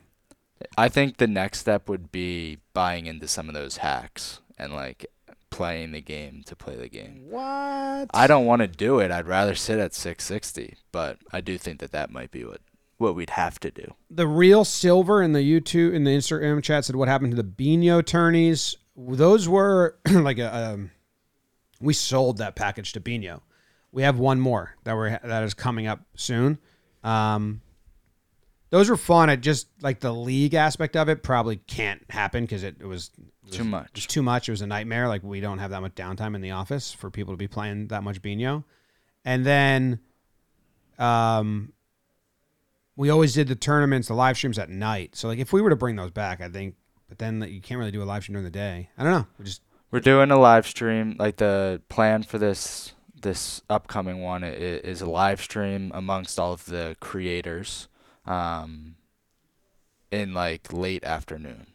[0.78, 5.06] I think the next step would be buying into some of those hacks and like
[5.54, 7.26] playing the game to play the game.
[7.30, 8.10] What?
[8.12, 9.12] I don't want to do it.
[9.12, 12.60] I'd rather sit at 660, but I do think that that might be what
[12.98, 13.94] what we'd have to do.
[14.10, 17.44] the real silver in the YouTube in the Instagram chat said what happened to the
[17.44, 18.76] Binho tourneys.
[18.96, 20.92] Those were like a um,
[21.82, 23.42] we sold that package to Binho.
[23.92, 26.58] We have one more that we're that is coming up soon.
[27.04, 27.62] Um,
[28.74, 29.30] those were fun.
[29.30, 33.12] It just like the league aspect of it probably can't happen because it, it was
[33.18, 33.94] it was Too much.
[33.94, 34.50] Just too much.
[34.50, 35.08] It was a nightmare.
[35.08, 37.90] Like we don't have that much downtime in the office for people to be playing
[37.90, 38.64] that much Binho.
[39.24, 40.00] And then,
[40.98, 41.72] um,
[42.96, 45.16] we always did the tournaments, the live streams at night.
[45.16, 46.74] So like if we were to bring those back, I think,
[47.08, 48.90] but then you can't really do a live stream during the day.
[48.98, 49.28] I don't know.
[49.38, 51.16] We just We're doing a live stream.
[51.20, 56.66] Like the plan for this this upcoming one is a live stream amongst all of
[56.66, 57.88] the creators,
[58.26, 58.96] um,
[60.12, 61.68] in like late afternoon,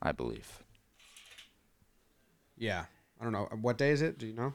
[0.00, 0.62] I believe.
[2.56, 2.84] yeah.
[3.20, 4.18] I don't know what day is it.
[4.18, 4.54] Do you know?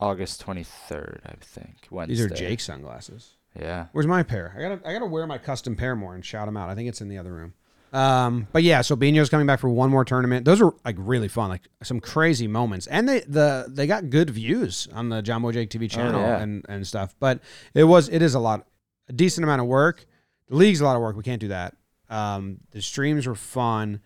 [0.00, 1.88] August twenty third, I think.
[1.90, 2.14] Wednesday.
[2.14, 3.34] These are Jake sunglasses.
[3.58, 3.86] Yeah.
[3.92, 4.54] Where's my pair?
[4.56, 6.70] I gotta I gotta wear my custom pair more and shout them out.
[6.70, 7.54] I think it's in the other room.
[7.92, 10.44] Um, but yeah, so Binho's coming back for one more tournament.
[10.44, 14.30] Those are like really fun, like some crazy moments, and they the they got good
[14.30, 16.40] views on the Jomboy Jake TV channel yeah.
[16.40, 17.14] and and stuff.
[17.18, 17.40] But
[17.74, 18.66] it was it is a lot,
[19.08, 20.06] a decent amount of work.
[20.48, 21.16] The league's a lot of work.
[21.16, 21.74] We can't do that.
[22.10, 24.00] Um, the streams were fun,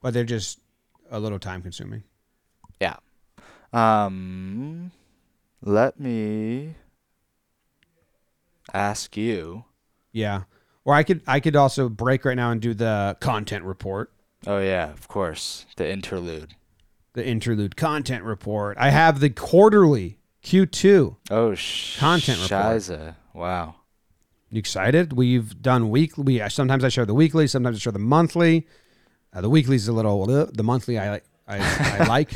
[0.00, 0.58] but they're just
[1.10, 2.02] a little time consuming.
[2.80, 2.96] Yeah.
[3.72, 4.90] Um,
[5.62, 6.74] let me
[8.72, 9.64] ask you.
[10.12, 10.42] Yeah,
[10.84, 14.12] or I could I could also break right now and do the content report.
[14.46, 16.54] Oh yeah, of course, the interlude.
[17.14, 18.76] the interlude content report.
[18.78, 21.16] I have the quarterly Q2.
[21.30, 22.60] Oh, sh- Content report.
[22.76, 23.14] Shiza.
[23.32, 23.76] Wow.
[24.52, 25.14] You excited?
[25.14, 26.24] We've done weekly.
[26.40, 27.46] We, sometimes I share the weekly.
[27.46, 28.66] Sometimes I share the monthly.
[29.32, 30.30] Uh, the weekly is a little.
[30.30, 31.24] uh, The monthly I like.
[31.48, 31.58] I,
[32.00, 32.30] I like.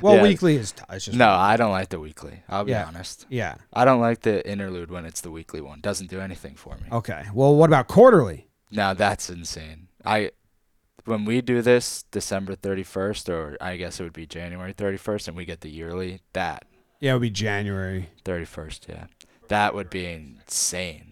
[0.00, 0.22] Well, Yeah.
[0.22, 0.70] weekly is.
[0.72, 2.44] t- It's just No, I don't like the weekly.
[2.48, 2.86] I'll be Yeah.
[2.86, 3.26] honest.
[3.28, 3.56] Yeah.
[3.72, 5.80] I don't like the interlude when it's the weekly one.
[5.80, 6.84] Doesn't do anything for me.
[6.92, 7.24] Okay.
[7.34, 8.46] Well, what about quarterly?
[8.70, 9.88] Now that's insane.
[10.04, 10.30] I
[11.04, 15.36] when we do this December 31st or I guess it would be January 31st and
[15.36, 16.64] we get the yearly, that
[17.00, 18.10] Yeah, it would be January.
[18.24, 19.06] 31st, yeah.
[19.48, 21.09] That would be insane.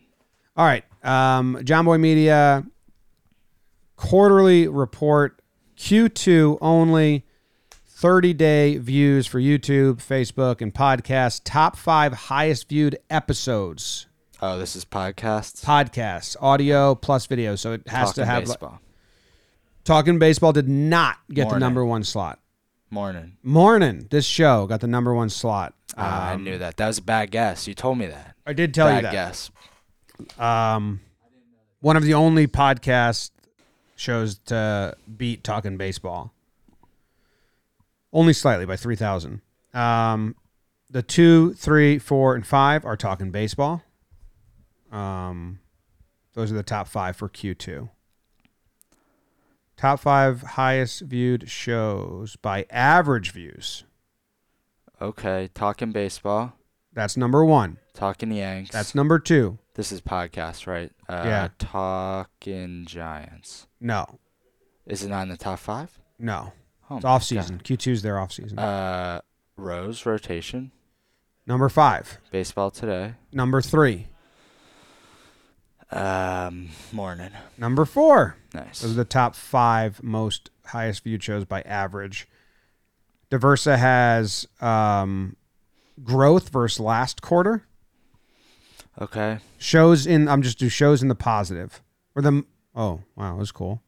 [0.59, 0.85] All right.
[1.05, 2.67] Um, Jomboy Media
[3.97, 5.41] quarterly report
[5.79, 7.25] Q2 only.
[8.01, 11.41] 30 day views for YouTube, Facebook, and podcasts.
[11.45, 14.07] Top five highest viewed episodes.
[14.41, 15.65] Oh, this is podcasts.
[15.65, 17.57] Podcasts, audio plus video.
[17.57, 18.39] So it has Talking to have.
[18.49, 18.81] like- baseball.
[19.83, 22.39] Talking Baseball did not get the number one slot.
[22.91, 23.37] Morning.
[23.43, 25.75] Morning, this show got the number one slot.
[25.97, 26.77] Ah, I Um, knew that.
[26.77, 27.67] That was a bad guess.
[27.67, 28.37] You told me that.
[28.47, 29.13] I did tell bad you that.
[29.13, 29.51] guess.
[30.39, 31.01] Um,
[31.81, 33.31] one of the only podcast
[33.97, 36.33] shows to beat Talking Baseball.
[38.13, 39.41] Only slightly by 3,000.
[39.75, 40.35] Um,
[40.91, 43.83] the two, three, four, and five are Talking Baseball.
[44.91, 45.59] Um,
[46.35, 47.91] those are the top five for Q2.
[49.77, 53.85] Top five highest viewed shows by average views.
[55.01, 56.55] Okay, talking baseball,
[56.93, 57.79] That's number one.
[57.95, 58.71] talking Yanks.
[58.73, 59.59] That's number two.
[59.79, 60.91] This is podcast, right?
[61.09, 61.49] Uh, Yeah.
[61.59, 63.69] Talking Giants.
[63.81, 64.19] No,
[64.85, 65.99] Is it not in the top five?
[66.19, 66.53] no.
[66.91, 67.61] Oh It's my off season.
[67.63, 68.57] Q2's their off season.
[68.57, 68.65] God.
[68.65, 69.21] Uh,
[69.57, 70.73] Rose rotation.
[71.47, 72.19] Number five.
[72.31, 73.15] Baseball today.
[73.31, 74.09] Number three.
[75.93, 77.31] Um, morning.
[77.59, 78.37] Number four.
[78.55, 78.81] Nice.
[78.81, 82.27] Those are the top five most highest viewed shows by average.
[83.31, 85.37] Diversa has um,
[86.03, 87.67] growth versus last quarter.
[89.01, 89.39] Okay.
[89.59, 91.83] Shows in I'm just do shows in the positive
[92.15, 93.83] or the oh wow that was cool.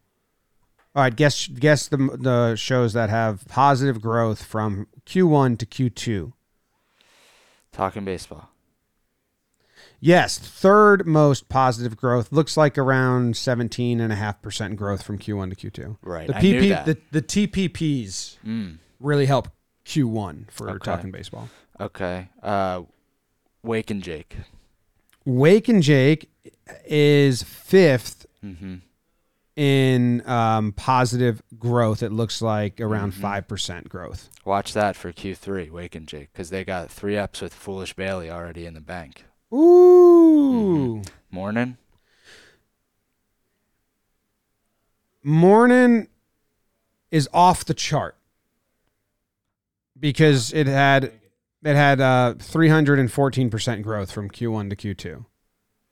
[0.94, 6.32] All right, guess guess the the shows that have positive growth from Q1 to Q2.
[7.72, 8.48] Talking baseball.
[10.02, 15.96] Yes, third most positive growth looks like around 17.5% growth from Q1 to Q2.
[16.02, 16.26] Right.
[16.26, 16.86] The I knew PP that.
[16.86, 18.78] the, the TPPs Mm.
[18.98, 19.48] really help
[19.84, 20.78] Q1 for Okay.
[20.84, 21.50] talking baseball.
[21.78, 22.30] Okay.
[22.42, 22.82] Uh,
[23.62, 24.36] Wake and Jake.
[25.24, 26.30] Wake and Jake
[26.86, 28.76] is fifth Mm-hmm.
[29.56, 32.02] in um, positive growth.
[32.02, 33.20] It looks like around Mhm.
[33.20, 34.30] 5% growth.
[34.46, 38.30] Watch that for Q3, Wake and Jake, because they got three ups with Foolish Bailey
[38.30, 39.24] already in the bank.
[39.52, 41.02] Ooh.
[41.30, 41.76] Morning.
[45.22, 46.08] Morning
[47.10, 48.16] is off the chart
[49.98, 51.12] because it had
[51.62, 55.24] it had uh 314% growth from Q1 to Q2.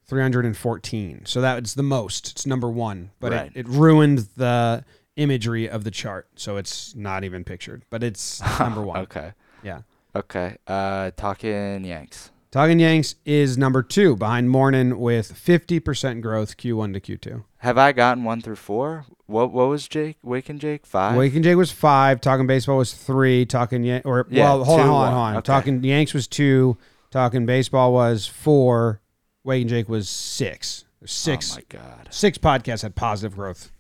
[0.07, 1.23] 314.
[1.27, 2.31] So that's the most.
[2.31, 3.51] It's number one, but Right.
[3.55, 4.85] it, it ruined the
[5.17, 6.29] imagery of the chart.
[6.37, 9.01] So it's not even pictured, but it's number one.
[9.01, 9.33] Okay.
[9.63, 9.83] Yeah.
[10.17, 10.57] Okay.
[10.67, 12.31] Uh, talking Yanks.
[12.51, 17.45] Talking Yanks is number two behind Morning with 50% growth Q1 to Q2.
[17.59, 19.05] Have I gotten one through four?
[19.27, 20.17] What What was Jake?
[20.23, 21.15] Wake and Jake five.
[21.17, 22.23] Wake and Jake was five.
[22.23, 23.45] Talking Baseball was three.
[23.45, 25.37] Talking Yan- or Yeah, well, hold on, hold on, hold on.
[25.37, 25.47] Okay.
[25.47, 26.79] Talking Yanks was two.
[27.11, 29.03] Talking Baseball was four.
[29.45, 30.87] Wake and Jake was six.
[31.05, 31.53] Six.
[31.53, 32.09] Oh my god.
[32.11, 33.71] Six podcasts had positive growth.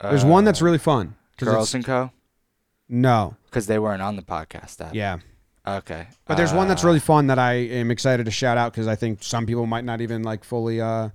[0.00, 1.16] There's one that's uh, really fun.
[1.36, 2.10] 'cause it's- Girls and Co.
[2.88, 3.36] No.
[3.50, 4.94] Because they weren't on the podcast app.
[4.94, 5.18] Yeah.
[5.66, 6.06] Okay.
[6.26, 8.86] But there's one that's really Uh, fun that I am excited to shout out because
[8.86, 10.80] I think some people might not even like fully.
[10.80, 11.10] uh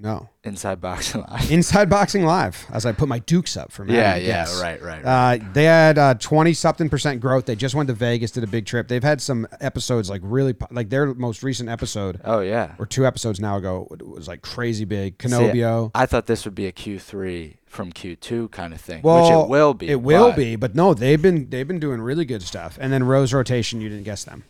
[0.00, 0.28] No.
[0.44, 1.50] Inside Boxing Live.
[1.50, 4.14] Inside Boxing Live, as I put my Dukes up for yeah.
[4.14, 4.26] Yeah.
[4.26, 4.60] Guess.
[4.62, 4.80] Right.
[4.80, 5.04] Right.
[5.04, 5.40] right.
[5.40, 7.46] Uh, they had uh, 20 something percent growth.
[7.46, 8.86] They just went to Vegas, did a big trip.
[8.86, 12.74] They've had some episodes like really, like their most recent episode oh yeah.
[12.78, 15.18] or two episodes now ago was like crazy big.
[15.18, 15.90] Canobio.
[15.94, 19.48] I thought this would be a Q3 from Q2 kind of thing, Well, which it
[19.50, 19.88] will be.
[19.88, 22.78] It will but- be, but no, they've been they've been doing really good stuff.
[22.80, 24.44] And then Rose rotation, you didn't guess them.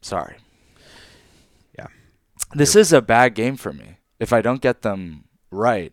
[0.00, 0.36] Sorry.
[1.78, 1.86] Yeah.
[2.52, 3.98] This is a bad game for me.
[4.22, 5.92] If I don't get them right,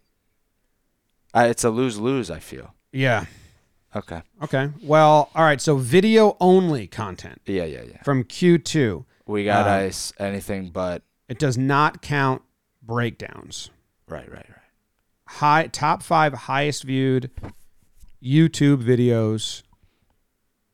[1.33, 2.29] I, it's a lose lose.
[2.29, 2.75] I feel.
[2.91, 3.25] Yeah.
[3.95, 4.21] Okay.
[4.43, 4.69] Okay.
[4.83, 5.59] Well, all right.
[5.59, 7.63] So video only content Yeah.
[7.65, 7.81] Yeah.
[7.89, 8.03] Yeah.
[8.03, 9.03] from Q2.
[9.25, 10.13] We got Uh, ice.
[10.19, 11.01] Anything but.
[11.27, 12.43] It does not count
[12.83, 13.71] breakdowns.
[14.07, 14.29] Right.
[14.29, 14.45] Right.
[14.47, 14.55] Right.
[15.27, 17.31] High top five highest viewed
[18.23, 19.63] YouTube videos.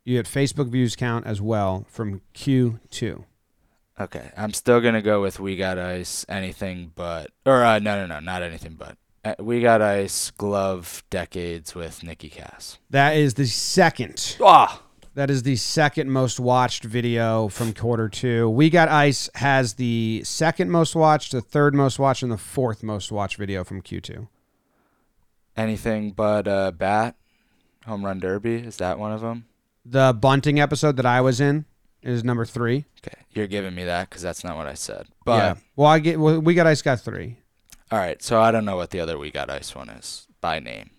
[0.03, 3.23] You get Facebook views count as well from Q2.
[3.99, 4.31] Okay.
[4.35, 6.25] I'm still gonna go with we got ice.
[6.27, 7.31] Anything but.
[7.45, 8.97] Or uh, no, no, no, not anything but.
[9.23, 10.31] Uh, we got ice.
[10.31, 12.77] Glove decades with Nikki Cass.
[12.89, 14.37] That is the second.
[14.41, 14.81] Ah.
[15.15, 18.49] That is the second most watched video from quarter two.
[18.49, 22.83] We Got Ice has the second most watched, the third most watched, and the fourth
[22.83, 24.27] most watched video from Q2.
[25.55, 27.15] Anything but uh, bat.
[27.85, 28.55] Home run derby.
[28.55, 29.45] Is that one of them?
[29.85, 31.63] The bunting episode that I was in
[32.05, 32.85] is number three.
[33.05, 35.07] Okay, you're giving me that because that's not what I said.
[35.27, 35.53] yeah.
[35.55, 36.19] But Well, I get.
[36.19, 37.37] Well, we got ice got three.
[37.91, 40.59] all right, so I don't know what the other we got ice one is by
[40.59, 40.91] name.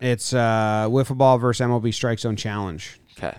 [0.00, 2.98] It's uh, wiffle ball versus MLB Strike Zone Challenge.
[3.18, 3.36] Okay,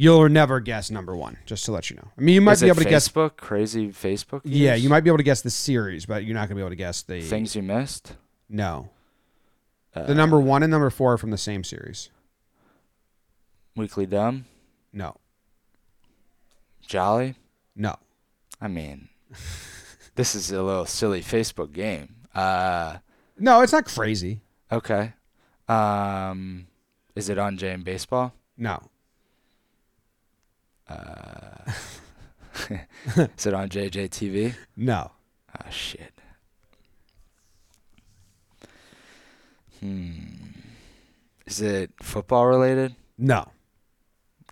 [0.00, 2.06] You'll never guess number one, just to let you know.
[2.16, 3.08] I mean, you might is be able to guess.
[3.08, 4.42] Facebook crazy Facebook?
[4.44, 6.70] Yeah, you might be able to guess the series, but you're not gonna be able
[6.70, 8.14] to guess the things you missed.
[8.48, 8.90] No,
[9.94, 12.10] Uh, the number one and number four are from the same series.
[13.76, 14.44] weekly dumb
[14.92, 15.16] No,
[16.88, 17.34] jolly.
[17.76, 17.94] no.
[18.60, 19.08] I mean,
[20.16, 22.16] this is a little silly Facebook game.
[22.34, 22.96] Uh,
[23.38, 24.40] No, it's not crazy.
[24.72, 25.12] okay.
[25.68, 26.66] Um,
[27.14, 28.32] is it on and Baseball?
[28.56, 28.82] No.
[30.88, 31.70] Uh,
[33.36, 34.54] is it on JJTV?
[34.76, 35.12] No.
[35.56, 36.12] Ah, shit.
[39.80, 40.16] Hmm.
[41.46, 42.96] Is it football related?
[43.16, 43.46] No.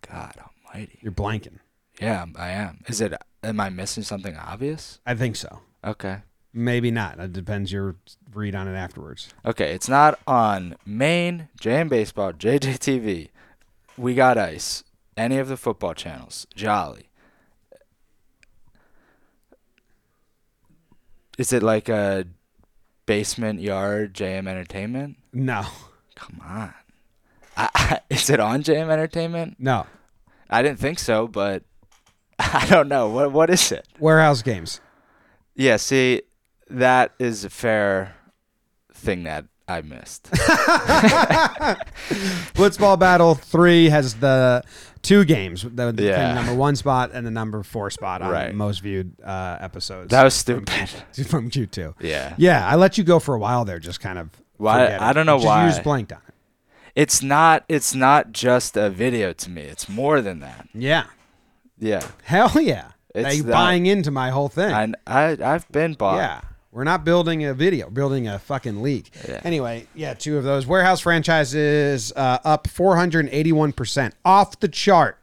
[0.08, 0.98] God almighty.
[1.00, 1.58] You're blanking.
[2.00, 5.00] Yeah, I'm- Is it, am I missing something obvious?
[5.06, 5.60] I think so.
[5.84, 6.18] Okay.
[6.52, 7.18] Maybe not.
[7.18, 7.96] It depends your
[8.32, 9.28] read on it afterwards.
[9.44, 13.28] Okay, it's not on Maine, JM Baseball, JJTV,
[13.98, 14.82] We Got Ice,
[15.16, 17.10] any of the football channels, Jolly.
[21.38, 22.24] Is it like a
[23.04, 25.16] basement yard JM Entertainment?
[25.32, 25.66] No.
[26.14, 26.72] Come on.
[27.56, 29.56] I, I, is it on JM Entertainment?
[29.58, 29.86] No.
[30.48, 31.62] I didn't think so, but
[32.38, 33.08] I don't know.
[33.08, 33.86] What what is it?
[33.98, 34.80] Warehouse games.
[35.54, 36.22] Yeah, see,
[36.68, 38.14] that is a fair
[38.92, 40.24] thing that I missed.
[42.54, 44.62] Blitzball Battle 3 has the
[45.02, 46.34] two games the, the Yeah.
[46.34, 48.54] number one spot and the number four spot on Right.
[48.54, 50.10] most viewed uh, episodes.
[50.10, 50.68] that was stupid.
[51.26, 51.94] from Q2.
[52.00, 52.34] Yeah.
[52.36, 54.30] Yeah, I let you go for a while there, just kind of.
[54.56, 54.96] Why-.
[54.98, 55.64] I don't know just, why.
[55.64, 56.34] You just blanked on it.
[56.94, 59.62] It's not it's not just a video to me.
[59.62, 60.66] It's more than that.
[60.72, 61.04] Yeah.
[61.78, 62.06] Yeah.
[62.24, 62.90] Hell yeah.
[63.14, 64.72] It's they that- buying into my whole thing.
[64.72, 66.16] I I I've been bought.
[66.16, 66.40] Yeah.
[66.72, 69.08] We're not building a video, building a fucking league.
[69.26, 69.40] Yeah.
[69.44, 70.66] Anyway, yeah, two of those.
[70.66, 74.12] Warehouse franchises uh, up 481%.
[74.26, 75.16] Off the chart.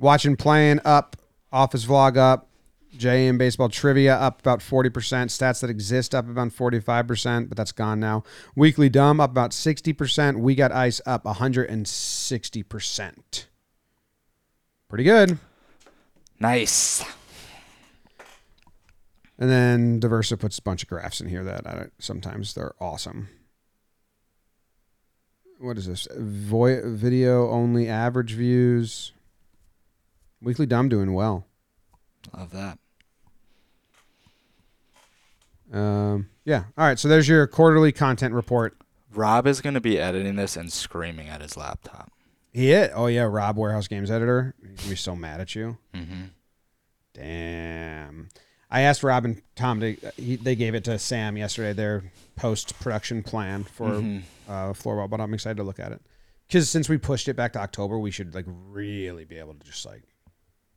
[0.00, 1.14] Watching playing up.
[1.52, 2.48] Office vlog up.
[2.96, 4.90] JM baseball trivia up about 40%.
[4.90, 8.24] Stats that exist up about 45%, but that's gone now.
[8.56, 10.40] Weekly dumb up about 60%.
[10.40, 13.44] We got ice up 160%.
[14.88, 15.38] Pretty good.
[16.40, 17.04] Nice.
[19.38, 22.74] And then Diversa puts a bunch of graphs in here that I don't, sometimes they're
[22.80, 23.28] awesome.
[25.60, 26.08] What is this?
[26.16, 29.12] Vo- video only average views.
[30.40, 31.46] Weekly Dumb doing well.
[32.36, 32.78] Love that.
[35.72, 36.64] Um, yeah.
[36.76, 36.98] All right.
[36.98, 38.76] So there's your quarterly content report.
[39.12, 42.12] Rob is going to be editing this and screaming at his laptop.
[42.58, 42.90] He it.
[42.94, 44.54] Oh yeah, Rob Warehouse Games editor.
[44.60, 45.78] He's gonna be so mad at you.
[45.94, 46.22] Mm-hmm.
[47.14, 48.28] Damn.
[48.70, 49.96] I asked Rob and Tom to.
[50.16, 51.72] He, they gave it to Sam yesterday.
[51.72, 52.04] Their
[52.36, 54.22] post production plan for Mhm.
[54.48, 56.02] uh, Floorball, but I'm excited to look at it
[56.46, 59.66] because since we pushed it back to October, we should like really be able to
[59.66, 60.02] just like.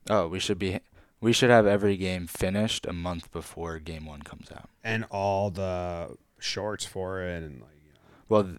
[0.09, 0.79] Oh, we should be.
[1.19, 4.69] We should have every game finished a month before game one comes out.
[4.83, 8.55] and all the shorts for it and like you know Well,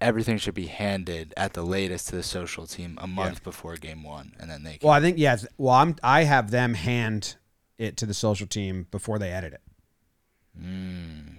[0.00, 4.02] everything should be handed at the latest to the social team a month before game
[4.04, 4.78] one, and then they.
[4.78, 5.46] Can, well i think yes.
[5.58, 7.36] well i'm i have them hand
[7.78, 9.60] it to the social team before they edit it
[10.60, 11.36] Mm.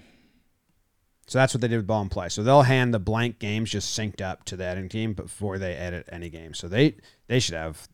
[1.27, 3.69] so that's what they did with ball and play so they'll hand the blank games
[3.69, 6.95] just synced up to the editing team before they edit any game so they
[7.27, 7.87] they should have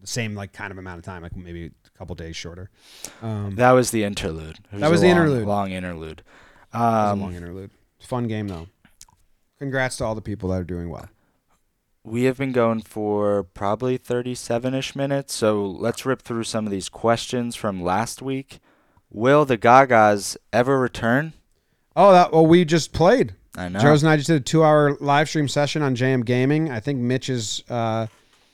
[0.00, 2.70] the same like kind of amount of time like maybe a couple days shorter
[3.22, 4.58] um That was the interlude.
[4.70, 5.46] It That was the long- interlude.
[5.46, 6.22] Long interlude.
[6.74, 7.70] was Um, a long interlude
[8.00, 8.66] fun game though
[9.60, 11.08] congrats to all the people that are doing well
[12.02, 16.72] We have been going for probably 37 ish minutes, so let's rip through some of
[16.72, 18.58] these questions from last week.
[19.10, 21.34] Will the Gagas ever return?
[21.94, 23.80] oh that well we just played I know.
[23.80, 26.70] Joe's and I just did a two hour live stream session on JM Gaming.
[26.70, 28.06] I think Mitch is uh,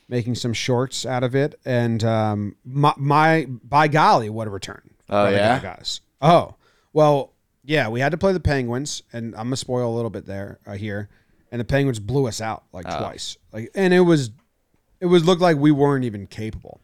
[0.08, 1.58] making some shorts out of it.
[1.64, 4.90] And um, my, my, by golly, what a return.
[5.08, 5.60] Oh, yeah?
[5.60, 6.00] Gagas.
[6.22, 6.54] Oh,
[6.92, 7.32] well,
[7.66, 9.02] yeah, we had to play the Penguins.
[9.12, 11.08] And I'm going to spoil a little bit there uh, here.
[11.52, 12.98] And the Penguins blew us out like Oh.
[12.98, 13.36] twice.
[13.52, 14.30] Like, And it was,
[15.00, 16.80] it was looked like we weren't even capable.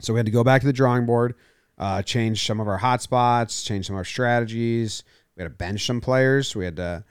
[0.00, 1.34] So we had to go back to the drawing board,
[1.78, 5.02] uh, change some of our hotspots, change some of our strategies.
[5.36, 6.54] We had to bench some players.
[6.54, 7.04] We had to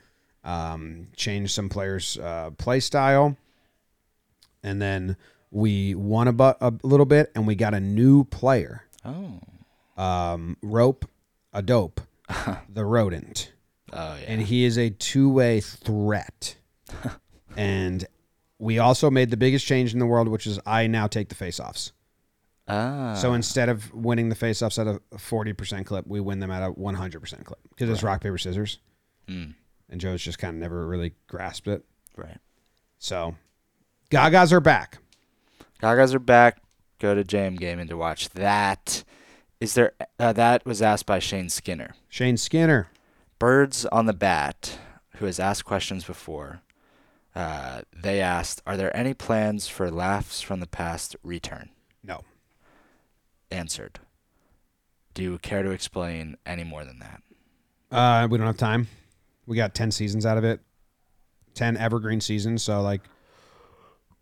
[0.44, 3.36] um, change some players' uh, play style,
[4.62, 5.16] and then
[5.50, 9.40] we won a, bu- a little bit, and we got a new player, oh.
[10.02, 11.06] um, Rope,
[11.52, 12.00] a dope,
[12.68, 13.52] the rodent,
[13.92, 14.24] Oh, yeah.
[14.26, 16.56] and he is a two-way threat.
[17.56, 18.06] and
[18.58, 21.34] we also made the biggest change in the world, which is I now take the
[21.34, 21.92] face-offs.
[22.68, 23.14] ah.
[23.14, 26.72] So instead of winning the face-offs at a 40% clip, we win them at a
[26.72, 28.78] 100% clip because it's rock paper scissors,
[29.28, 29.54] Mm,
[29.88, 31.84] and Joe's just kind of never really grasped it.
[32.16, 32.38] right.
[32.98, 33.34] So,
[34.10, 34.98] Gagas are back.
[35.82, 36.62] Gagas are back.
[36.98, 39.04] Go to JM Gaming to watch that.
[39.64, 41.94] Is there uh, that was asked by Shane Skinner.
[42.10, 42.88] Shane Skinner.
[43.38, 44.78] Birds on the Bat,
[45.16, 46.60] who has asked questions before.
[47.34, 51.70] Uh, they asked, "Are there any plans for laughs from the past return?"
[52.02, 52.24] No.
[53.50, 54.00] Answered.
[55.14, 57.22] Do you care to explain any more than that?
[57.90, 58.86] Uh, we don't have time.
[59.46, 60.60] We got 10 seasons out of it,
[61.54, 62.62] 10 evergreen seasons.
[62.62, 63.00] So, like,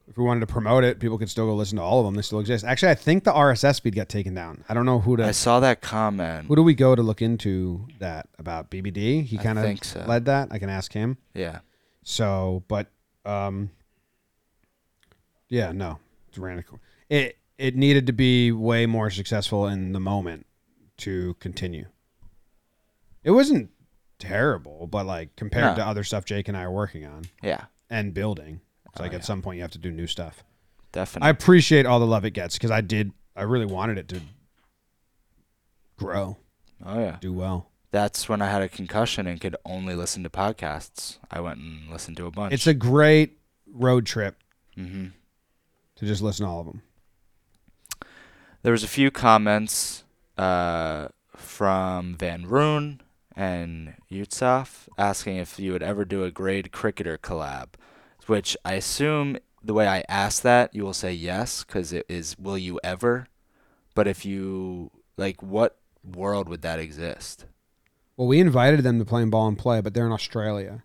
[0.09, 2.15] if we wanted to promote it, people could still go listen to all of them.
[2.15, 2.65] They still exist.
[2.65, 4.65] Actually, I think the RSS feed got taken down.
[4.69, 5.25] I don't know who to.
[5.27, 6.49] I saw that comment.
[6.49, 9.25] Who do we go to look into that about BBD?
[9.25, 10.05] He kind of so.
[10.07, 10.49] led that.
[10.51, 11.19] I can ask him.
[11.35, 11.61] Yeah.
[12.03, 12.89] So, but
[13.25, 13.71] um,
[15.49, 15.99] yeah, no,
[16.29, 16.81] it's radical.
[17.09, 20.47] It it needed to be way more successful in the moment
[20.99, 21.87] to continue.
[23.23, 23.71] It wasn't
[24.19, 25.75] terrible, but like compared No.
[25.77, 27.65] to other stuff Jake and I are working on Yeah.
[27.91, 28.61] and building,
[28.93, 29.19] it's Oh, like yeah.
[29.19, 30.45] at some point you have to do new stuff.
[30.93, 31.27] Definitely.
[31.27, 33.13] I appreciate all the love it gets because I did.
[33.35, 34.21] I really wanted it to
[35.97, 36.37] grow,
[36.85, 37.17] oh yeah.
[37.21, 37.71] do well.
[37.91, 41.19] That's when I had a concussion and could only listen to podcasts.
[41.31, 42.53] I went and listened to a bunch.
[42.53, 43.39] It's a great
[43.71, 44.37] road trip
[44.77, 45.09] mm-hmm.
[45.97, 46.83] to just listen to all of them.
[48.63, 50.05] There was a few comments
[50.39, 53.01] uh, from Van Roon
[53.35, 57.69] and Yutsaf asking if you would ever do a grade cricketer collab,
[58.33, 62.37] which I assume the way I ask that you will say yes because it is
[62.39, 63.27] will you ever,
[63.95, 67.45] but if you like, what world would that exist?
[68.17, 70.83] Well, we invited them to play in ball and play, but they're in Australia.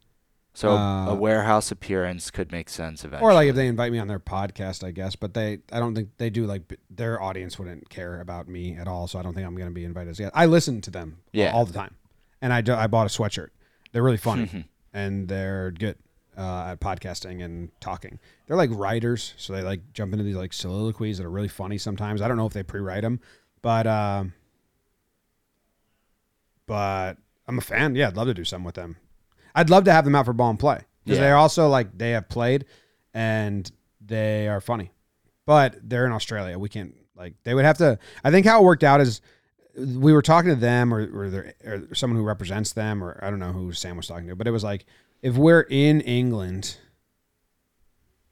[0.54, 3.30] So Uh, a warehouse appearance could make sense eventually.
[3.32, 5.16] Or like if they invite me on their podcast, I guess.
[5.16, 6.46] But they, I don't think they do.
[6.46, 9.70] Like their audience wouldn't care about me at all, so I don't think I'm going
[9.70, 10.10] to be invited.
[10.10, 10.32] As yet.
[10.36, 11.52] I listen to them Yeah.
[11.54, 11.96] all the time,
[12.42, 13.50] and I do, I bought a sweatshirt.
[13.94, 15.96] They're really funny and they're good
[16.38, 18.20] uh, at podcasting and talking.
[18.46, 21.78] They're like writers, so they like jump into these like soliloquies that are really funny
[21.78, 22.22] sometimes.
[22.22, 23.20] I don't know if they pre-write them,
[23.62, 24.34] but um,
[26.66, 27.18] but
[27.48, 27.96] I'm a fan.
[27.96, 28.98] Yeah, I'd love to do something with them.
[29.56, 31.26] I'd love to have them out for ball and play because Yeah.
[31.26, 32.66] they're also like they have played
[33.14, 33.70] and
[34.06, 34.92] they are funny,
[35.46, 36.60] but they're in Australia.
[36.60, 37.98] We can't like they would have to.
[38.24, 39.22] I think how it worked out is
[39.78, 43.40] we were talking to them or or, or someone who represents them or I don't
[43.40, 44.86] know who Sam was talking to, but it was like
[45.22, 46.78] if we're in England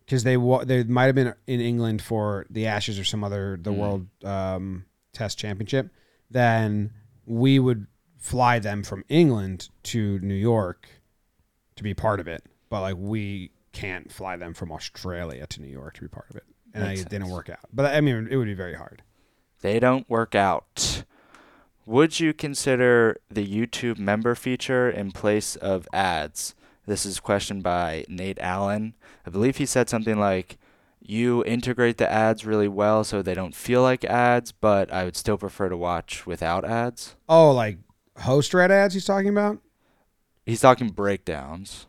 [0.05, 3.57] because they wa- they might have been in England for the Ashes or some other
[3.61, 3.77] the Mm.
[3.77, 5.89] World um, Test Championship,
[6.29, 6.91] then
[7.25, 10.87] we would fly them from England to New York
[11.75, 12.43] to be part of it.
[12.69, 16.35] But like we can't fly them from Australia to New York to be part of
[16.35, 17.59] it, and Makes it didn't work out.
[17.73, 19.01] But I mean, it would be very hard.
[19.61, 21.03] They don't work out.
[21.87, 26.55] Would you consider the YouTube member feature in place of ads?
[26.85, 28.93] This is a question by Nate Allen.
[29.25, 30.57] I believe he said something like,
[31.01, 35.15] You integrate the ads really well so they don't feel like ads, but I would
[35.15, 37.15] still prefer to watch without ads.
[37.27, 37.77] Oh, like
[38.19, 39.59] host red ads he's talking about?
[40.45, 41.87] He's talking breakdowns.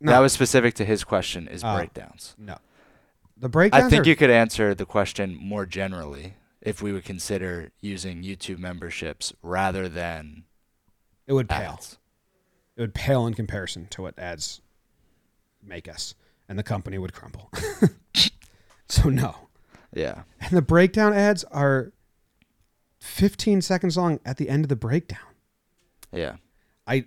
[0.00, 0.10] No.
[0.12, 1.76] That was specific to his question is Oh.
[1.76, 2.34] breakdowns.
[2.36, 2.58] No.
[3.36, 7.04] The breakdowns I think are- you could answer the question more generally if we would
[7.04, 10.44] consider using YouTube memberships rather than
[11.26, 11.72] it would pale.
[11.74, 11.98] ads.
[12.76, 14.60] It would pale in comparison to what ads
[15.62, 16.14] make us,
[16.48, 17.50] and the company would crumble.
[18.88, 19.48] so no.
[19.94, 20.22] Yeah.
[20.40, 21.92] And the breakdown ads are
[23.00, 25.20] 15 seconds long at the end of the breakdown.
[26.12, 26.36] Yeah.
[26.86, 27.06] I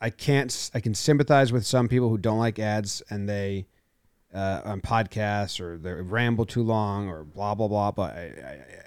[0.00, 3.66] I can't I can sympathize with some people who don't like ads and they
[4.34, 7.90] uh, on podcasts or they ramble too long or blah blah blah.
[7.90, 8.20] But I,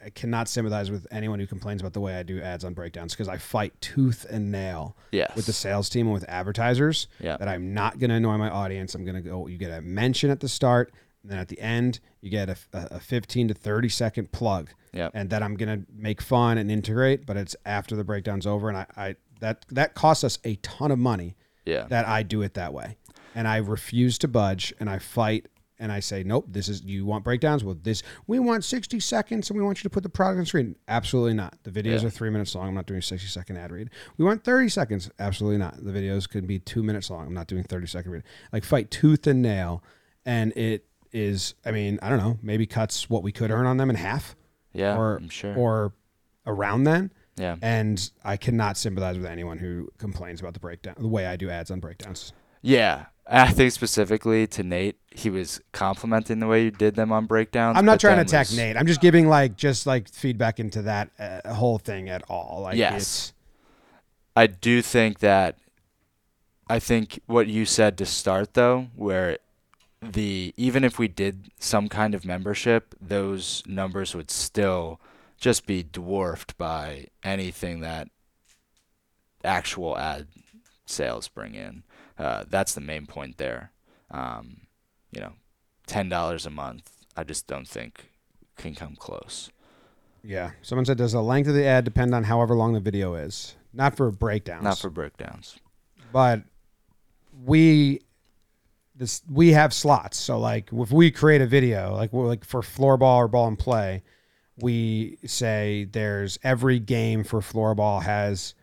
[0.03, 2.73] I, I cannot sympathize with anyone who complains about the way I do ads on
[2.73, 5.35] breakdowns because I fight tooth and nail Yes.
[5.35, 7.37] with the sales team and with advertisers Yeah.
[7.37, 8.95] that I'm not going to annoy my audience.
[8.95, 9.47] I'm going to go.
[9.47, 10.91] You get a mention at the start,
[11.23, 15.11] and then at the end you get a, a 15 to 30 second plug Yep.
[15.13, 18.77] and that I'm gonna make fun and integrate, but it's after the breakdown's over, and
[18.77, 21.35] I, I that that costs us a ton of money
[21.65, 21.83] Yeah.
[21.89, 22.95] that I do it that way,
[23.35, 27.05] and I refuse to budge, and I fight, and I say, nope, this is you
[27.05, 27.63] want breakdowns?
[27.63, 30.45] Well, this we want 60 seconds, and we want you to put the product on
[30.45, 30.75] screen.
[30.87, 31.57] Absolutely not.
[31.63, 32.07] The videos Yeah.
[32.07, 32.69] are three minutes long.
[32.69, 33.89] I'm not doing a 60 second ad read.
[34.17, 35.09] We want 30 seconds.
[35.19, 35.83] Absolutely not.
[35.83, 37.27] The videos could be two minutes long.
[37.27, 38.23] I'm not doing 30 second read.
[38.53, 39.83] Like fight tooth and nail,
[40.25, 41.55] and it is.
[41.65, 42.39] I mean, I don't know.
[42.41, 44.35] Maybe cuts what we could earn on them in half
[44.73, 44.97] yeah.
[44.97, 45.55] or I'm sure.
[45.55, 45.93] or
[46.47, 47.11] around then.
[47.37, 47.57] yeah.
[47.61, 51.49] And I cannot sympathize with anyone who complains about the breakdown, the way I do
[51.49, 52.31] ads on breakdowns.
[52.61, 53.07] Yeah.
[53.27, 57.77] I think specifically to Nate, he was complimenting the way you did them on breakdowns.
[57.77, 58.77] I'm not trying to attack was- Nate.
[58.77, 62.61] I'm just giving like just like feedback into that uh, whole thing at all.
[62.63, 63.33] Like Yes.
[64.35, 65.57] I do think that
[66.69, 69.37] I think what you said to start though, where
[70.01, 74.99] the even if we did some kind of membership, those numbers would still
[75.37, 78.09] just be dwarfed by anything that
[79.43, 80.27] actual ad
[80.85, 81.83] sales bring in.
[82.17, 83.71] Uh, that's the main point there.
[84.11, 84.61] Um,
[85.11, 85.33] you know,
[85.87, 86.91] ten dollars a month.
[87.15, 88.09] I just don't think
[88.57, 89.49] can come close.
[90.23, 90.51] yeah.
[90.61, 93.55] Someone said, does the length of the ad depend on however long the video is?
[93.73, 94.63] Not for breakdowns.
[94.63, 95.57] Not for breakdowns.
[96.13, 96.41] but
[97.45, 97.99] we
[98.95, 100.17] this we have slots.
[100.17, 103.59] So like if we create a video, like we're like for floorball or ball and
[103.59, 104.03] play,
[104.57, 108.55] we say there's every game for floorball has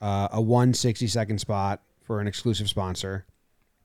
[0.00, 3.26] uh, a one sixty second spot for an exclusive sponsor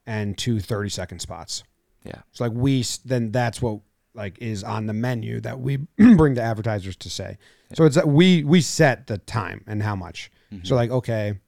[0.05, 1.63] and two 30 second spots.
[2.03, 2.21] Yeah.
[2.31, 3.79] So like we then that's what
[4.13, 7.37] like is on the menu that we bring the advertisers to say.
[7.73, 10.31] So it's that we we set the time and how much.
[10.53, 10.65] Mm-hmm.
[10.65, 11.39] So like okay,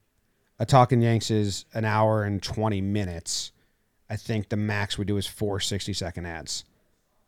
[0.58, 3.52] a talking Yanks is an hour and 20 minutes.
[4.08, 6.64] I think the max we do is four 60 second ads.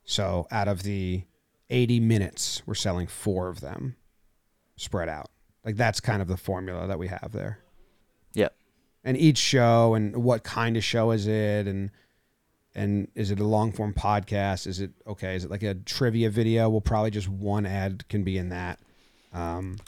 [0.04, 1.24] So out of the
[1.70, 3.96] 80 minutes, we're selling four of them
[4.76, 5.30] spread out.
[5.64, 7.58] Like that's kind of the formula that we have there.
[8.34, 8.54] Yep.
[9.06, 11.90] And each show and what kind of show is it and
[12.74, 14.66] and is it a long form podcast?
[14.66, 15.34] Is it okay?
[15.34, 16.68] Is it like a trivia video?
[16.68, 18.78] Well, probably just one ad can be in that.
[19.32, 19.78] Um,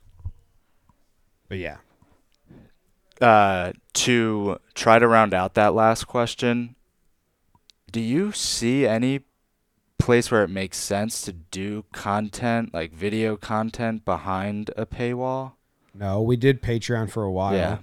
[1.49, 1.79] but yeah,
[3.21, 6.77] uh, to try to round out that last question,
[7.91, 9.21] do you see any
[9.99, 15.53] place where it makes sense to do content like video content behind a paywall?
[15.95, 17.55] no, we did Patreon for a while.
[17.55, 17.79] Yeah.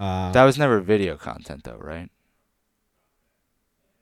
[0.00, 2.10] Uh, That was never video content though, right?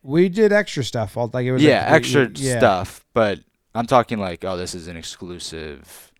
[0.03, 1.16] we did extra stuff.
[1.16, 2.59] Like it was Yeah, like, we- extra yeah.
[2.59, 3.40] stuff, but
[3.74, 6.12] I'm talking like, oh, this is an exclusive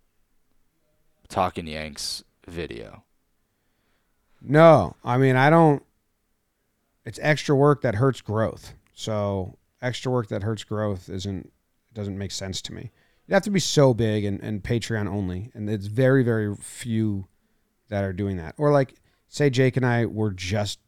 [1.29, 3.05] Talking Yanks video.
[4.43, 5.83] No, I mean I don't.
[7.05, 8.74] It's extra work that hurts growth.
[8.95, 11.53] So extra work that hurts growth isn't
[11.95, 12.91] doesn't make sense to me.
[13.26, 17.26] You have to be so big and, and Patreon only, and it's very very few
[17.91, 18.55] that are doing that.
[18.59, 18.95] Or like
[19.29, 20.79] say Jake and I were just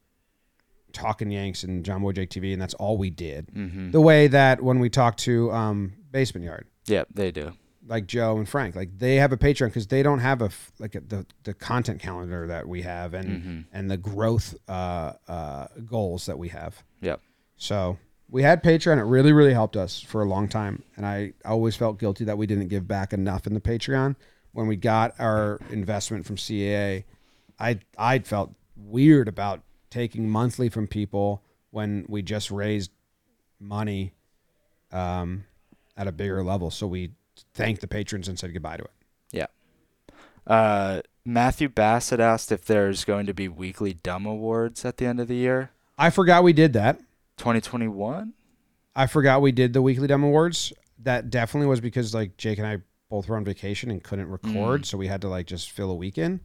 [0.93, 3.47] talking Yanks and Jomboy Jake TV, and that's all we did.
[3.55, 3.91] Mm-hmm.
[3.93, 7.53] The way that when we talk to um, Basement Yard, Yep, they do.
[7.87, 10.95] like Joe and Frank, like they have a Patreon because they don't have a like
[10.97, 13.65] a, the the content calendar that we have and Mhm.
[13.73, 16.83] and the growth uh, uh, goals that we have.
[17.03, 17.21] Yep.
[17.57, 18.99] So we had Patreon.
[18.99, 20.83] It really, really helped us for a long time.
[20.97, 24.17] And I always felt guilty that we didn't give back enough in the Patreon.
[24.53, 27.05] When we got our investment from CAA,
[27.61, 32.91] I I felt weird about taking monthly from people when we just raised
[33.61, 34.15] money
[34.93, 35.45] um,
[35.97, 36.71] at a bigger level.
[36.71, 37.13] So we
[37.55, 38.91] thanked the patrons and said goodbye to it.
[39.33, 39.47] Yeah.
[40.47, 45.21] Uh, Matthew Bassett asked if there's going to be weekly dumb awards at the end
[45.21, 45.71] of the year.
[45.99, 47.01] I forgot we did that.
[47.37, 48.33] 2021.
[48.97, 50.73] I forgot we did the weekly dumb awards.
[50.99, 54.87] That definitely was because like Jake and I both were on vacation and couldn't record,
[54.87, 56.41] so we had to like just fill a weekend.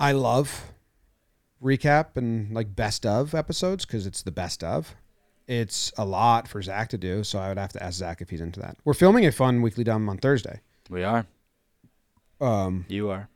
[0.00, 0.72] I love
[1.62, 4.96] recap and like best of episodes because it's the best of.
[5.46, 8.30] It's a lot for Zach to do, so I would have to ask Zach if
[8.30, 8.76] he's into that.
[8.84, 11.26] We're filming a fun weekly dumb on Thursday We are.
[12.40, 13.28] um, You are.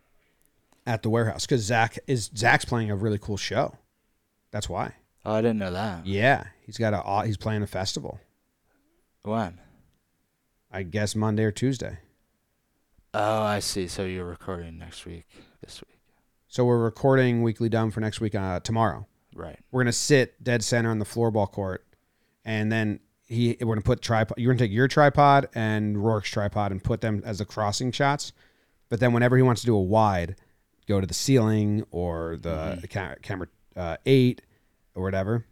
[0.87, 3.75] at the warehouse because Zach is Zach's playing a really cool show.
[4.53, 4.95] That's why.
[5.27, 6.07] Oh, I didn't know that.
[6.07, 8.21] Yeah, he's got a he's playing a festival.
[9.23, 9.59] When?
[10.71, 11.99] I guess Monday or Tuesday.
[13.13, 13.89] Oh, I see.
[13.89, 15.27] So you're recording next week,
[15.65, 15.94] this week.
[16.55, 19.09] So we're recording Weekly Dumb for next week uh, tomorrow.
[19.35, 19.59] Right.
[19.73, 21.85] We're gonna sit dead center on the floorball court,
[22.45, 24.39] and then he we're gonna put tripod.
[24.39, 28.31] You're gonna take your tripod and Rourke's tripod and put them as the crossing shots.
[28.89, 30.37] But then whenever he wants to do a wide,
[30.87, 34.43] go to the ceiling or the ca- camera uh, eight
[34.95, 35.45] or whatever.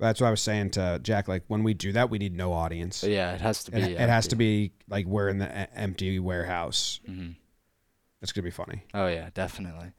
[0.00, 1.28] That's what I was saying to Jack.
[1.28, 2.96] Like when we do that, we need no audience.
[2.96, 3.80] So yeah, it has to be.
[3.82, 6.98] It, it has to be like we're in the empty warehouse.
[7.06, 7.28] hmm
[8.20, 8.82] It's gonna be funny.
[8.94, 9.92] Oh yeah, definitely.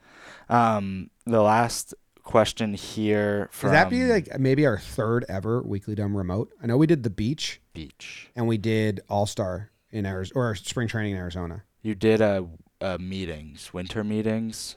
[0.50, 1.94] Um, the last
[2.24, 6.52] question here from Could that be like maybe our third ever weekly dumb remote?
[6.62, 8.30] I know we did the beach beach.
[8.36, 11.64] and we did All Star in Arizona or spring training in Arizona.
[11.82, 12.48] You did a
[12.82, 14.76] uh, meetings, winter meetings.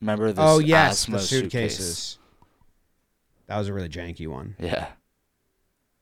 [0.00, 0.36] Remember this?
[0.38, 1.76] oh yes, the suitcase?
[1.76, 2.18] suitcases.
[3.46, 4.56] That was a really janky one.
[4.58, 4.88] Yeah,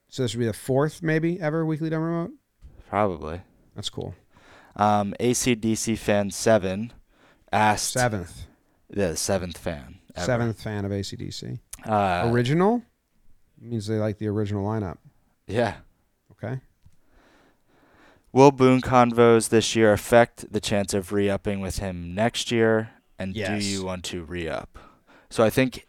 [0.09, 2.33] So this would be the fourth maybe ever weekly dumb remote.
[2.89, 3.41] probably.
[3.75, 4.15] That's cool.
[4.75, 6.93] Um, ACDC fan seven
[7.53, 8.47] asked Seventh,
[8.91, 9.99] the seventh fan.
[10.15, 10.27] ever.
[10.27, 11.59] seventh fan of ACDC.
[11.85, 12.83] Uh, original
[13.61, 14.99] means they like the original lineup.
[15.47, 15.77] yeah.
[16.33, 16.61] Okay.
[18.33, 22.91] Will Boone convos this year affect the chance of re-upping with him next year?
[23.19, 23.63] And Yes.
[23.63, 24.79] do you want to re-up?
[25.31, 25.87] So I think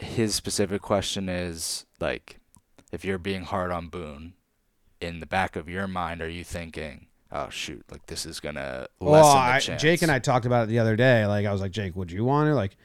[0.00, 2.38] his specific question is like,
[2.92, 4.34] if you're being hard on Boone,
[5.00, 8.86] in the back of your mind, are you thinking, "Oh shoot, like this is gonna
[9.00, 9.82] lessen Well, the I, chance"?
[9.82, 11.26] Jake and I talked about it the other day.
[11.26, 12.76] Like I was like, Jake, would you want to like?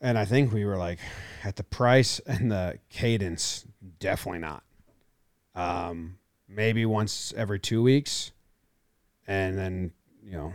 [0.00, 0.98] And I think we were like,
[1.44, 3.66] at the price and the cadence,
[3.98, 4.62] definitely not.
[5.54, 6.16] Um,
[6.48, 8.32] maybe once every two weeks,
[9.26, 9.92] and then
[10.24, 10.52] you know,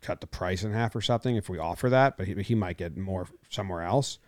[0.00, 2.16] cut the price in half or something if we offer that.
[2.16, 4.18] But he, he might get more somewhere else.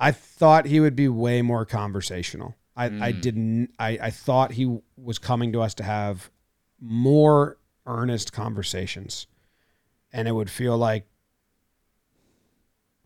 [0.00, 2.56] I thought he would be way more conversational.
[2.76, 3.20] I, I Mm.
[3.20, 3.70] didn't.
[3.78, 6.30] I, I thought he was coming to us to have
[6.82, 7.56] more
[7.86, 9.26] earnest conversations.
[10.12, 11.06] And it would feel like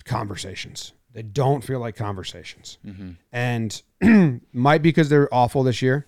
[0.04, 0.92] conversations.
[1.12, 2.78] They don't feel like conversations.
[2.82, 3.82] Hmm and
[4.52, 6.06] might be because they're awful this year.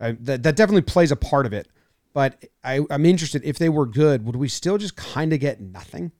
[0.00, 1.68] I, that, that definitely plays a part of it.
[2.12, 5.60] But I, i'm interested if they were good would we still just kind of get
[5.60, 6.12] nothing?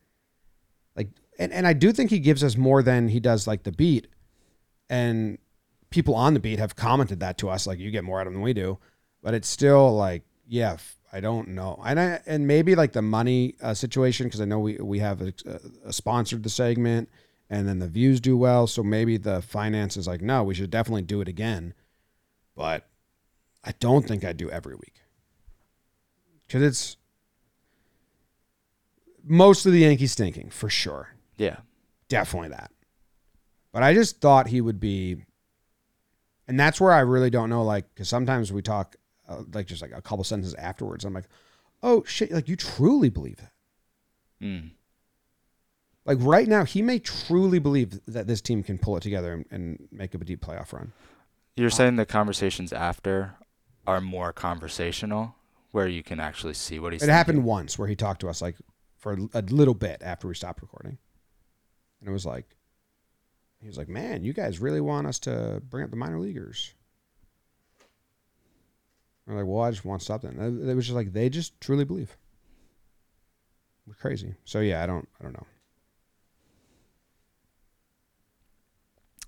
[0.95, 1.09] Like
[1.39, 4.09] and, and i do think he gives us more than he does like the beat.
[4.91, 5.39] And
[5.91, 8.33] people on the beat have commented that to us like you get more out of
[8.33, 8.79] them than we do.
[9.23, 10.77] But it's still like yeah
[11.13, 14.59] I don't know and I, and maybe like the money uh, situation because i know
[14.59, 15.33] we we have a,
[15.85, 17.09] a sponsored the segment
[17.49, 20.71] and then the views do well so maybe the finance is like no we should
[20.71, 21.73] definitely do it again
[22.55, 22.87] but
[23.65, 25.01] i don't think i do every week
[26.47, 26.97] because it's
[29.25, 31.57] most of the yankees stinking for sure Yeah.
[32.09, 32.71] definitely that.
[33.73, 35.25] But I just thought he would be,
[36.49, 37.63] and that's where I really don't know.
[37.63, 38.97] Like, because sometimes we talk,
[39.29, 41.05] uh, like just like a couple sentences afterwards.
[41.05, 41.29] I'm like,
[41.83, 43.53] oh shit, like you truly believe that.
[44.43, 44.71] Mm.
[46.05, 49.45] Like right now, he may truly believe that this team can pull it together and,
[49.51, 50.93] and make a deep playoff run.
[51.57, 53.35] You're saying the conversations after
[53.87, 55.35] are more conversational,
[55.73, 57.03] where you can actually see what he's.
[57.03, 58.57] it happened once where he talked to us like
[58.99, 60.99] for a little bit after we stopped recording,
[62.01, 62.47] and it was like,
[63.61, 66.75] he was like, "Man, you guys really want us to bring up the minor leaguers."
[69.27, 71.85] We're like, "Well, I just want something." It it was just like they just truly
[71.85, 72.17] believe.
[73.87, 74.35] We're crazy.
[74.45, 75.47] So yeah, I don't, I don't know.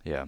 [0.05, 0.26] Yeah.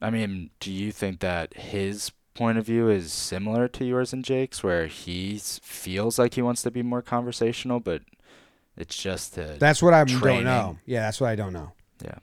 [0.00, 4.24] I mean, do you think that his point of view is similar to yours and
[4.24, 8.02] Jake's, where he feels like he wants to be more conversational, but
[8.76, 9.56] it's just to.
[9.58, 10.78] That's what I don't know.
[10.86, 11.72] Yeah, that's what I don't know.
[12.04, 12.18] Yeah.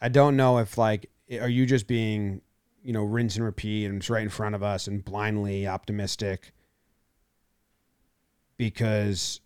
[0.00, 1.10] I don't know if like
[1.40, 2.40] are you just being,
[2.84, 6.52] you know, rinse and repeat and it's right in front of us and blindly optimistic
[8.56, 9.40] because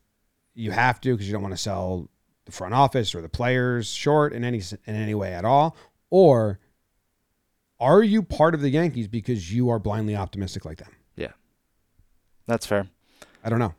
[0.55, 2.09] you have to because you don't want to sell
[2.45, 5.77] the front office or the players short in any in any way at all,
[6.11, 6.59] or
[7.79, 10.91] are you part of the Yankees because you are blindly optimistic like them?
[11.17, 11.33] Yeah,
[12.47, 12.89] that's fair.
[13.45, 13.75] I don't know.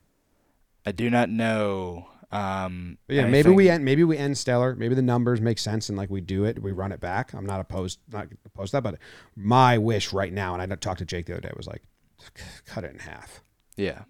[0.86, 2.08] I do not know.
[2.32, 4.76] Um, yeah, maybe anything- we end maybe we end stellar.
[4.76, 7.34] Maybe the numbers make sense and like we do it, we run it back.
[7.34, 9.00] I'm not opposed not opposed to that, but
[9.36, 11.84] my wish right now, and I talked to Jake the other day, was like
[12.66, 13.42] cut it in half.
[13.76, 14.04] Yeah.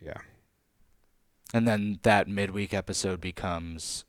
[0.00, 0.18] Yeah.
[1.52, 4.04] And then that midweek episode becomes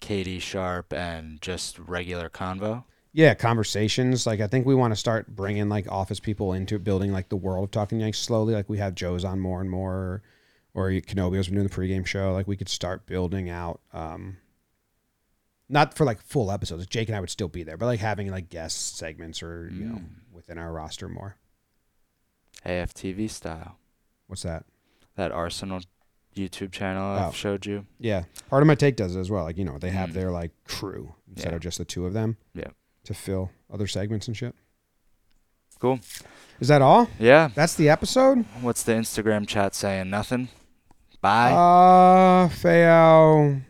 [0.00, 2.84] Katie Sharp and just regular convo.
[3.12, 4.26] Yeah, conversations.
[4.26, 7.36] Like I think we want to start bringing like office people into building like the
[7.36, 8.52] world of talking Yanks slowly.
[8.54, 10.22] Like we have Joe's on more and more,
[10.74, 12.32] or Kenobio's been doing the pregame show.
[12.32, 13.80] Like we could start building out.
[13.92, 14.36] um
[15.68, 16.86] Not for like full episodes.
[16.86, 19.84] Jake and I would still be there, but like having like guest segments or you
[19.86, 20.00] know
[20.32, 21.36] within our roster more.
[22.66, 23.78] AFTV style.
[24.26, 24.64] What's that?
[25.16, 25.80] That Arsenal
[26.34, 27.28] YouTube channel Oh.
[27.28, 27.86] I've showed you.
[27.98, 29.44] Yeah, Pardon My Take does it as well.
[29.44, 30.14] Like you know, they have Mm.
[30.14, 31.56] their like crew instead Yeah.
[31.56, 32.36] of just the two of them.
[32.54, 32.70] Yeah.
[33.04, 34.54] To fill other segments and shit.
[35.78, 36.00] Cool.
[36.60, 37.08] Is that all?
[37.18, 37.50] Yeah.
[37.54, 38.44] That's the episode.
[38.62, 40.08] What's the Instagram chat saying?
[40.08, 40.48] Nothing.
[41.24, 41.52] Bye.
[41.52, 43.62] Uh, Feo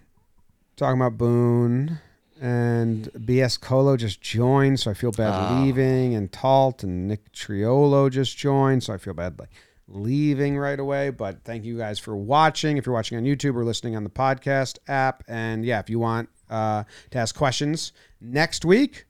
[0.74, 2.00] talking about Boone
[2.40, 5.62] and BS Colo just joined, so I feel bad Oh.
[5.62, 6.16] leaving.
[6.16, 9.50] And Talt and Nick Triolo just joined, so I feel bad like
[9.86, 11.11] leaving right away.
[11.11, 12.76] But thank you guys for watching.
[12.76, 16.00] If you're watching on YouTube or listening on the podcast app, and yeah, if you
[16.00, 16.82] want uh,
[17.12, 19.05] to ask questions next week,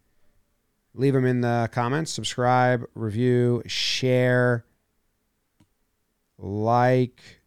[0.92, 2.12] leave them in the comments.
[2.12, 4.66] Subscribe, review, share,
[6.36, 7.40] like.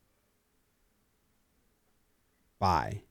[2.60, 3.07] Bye.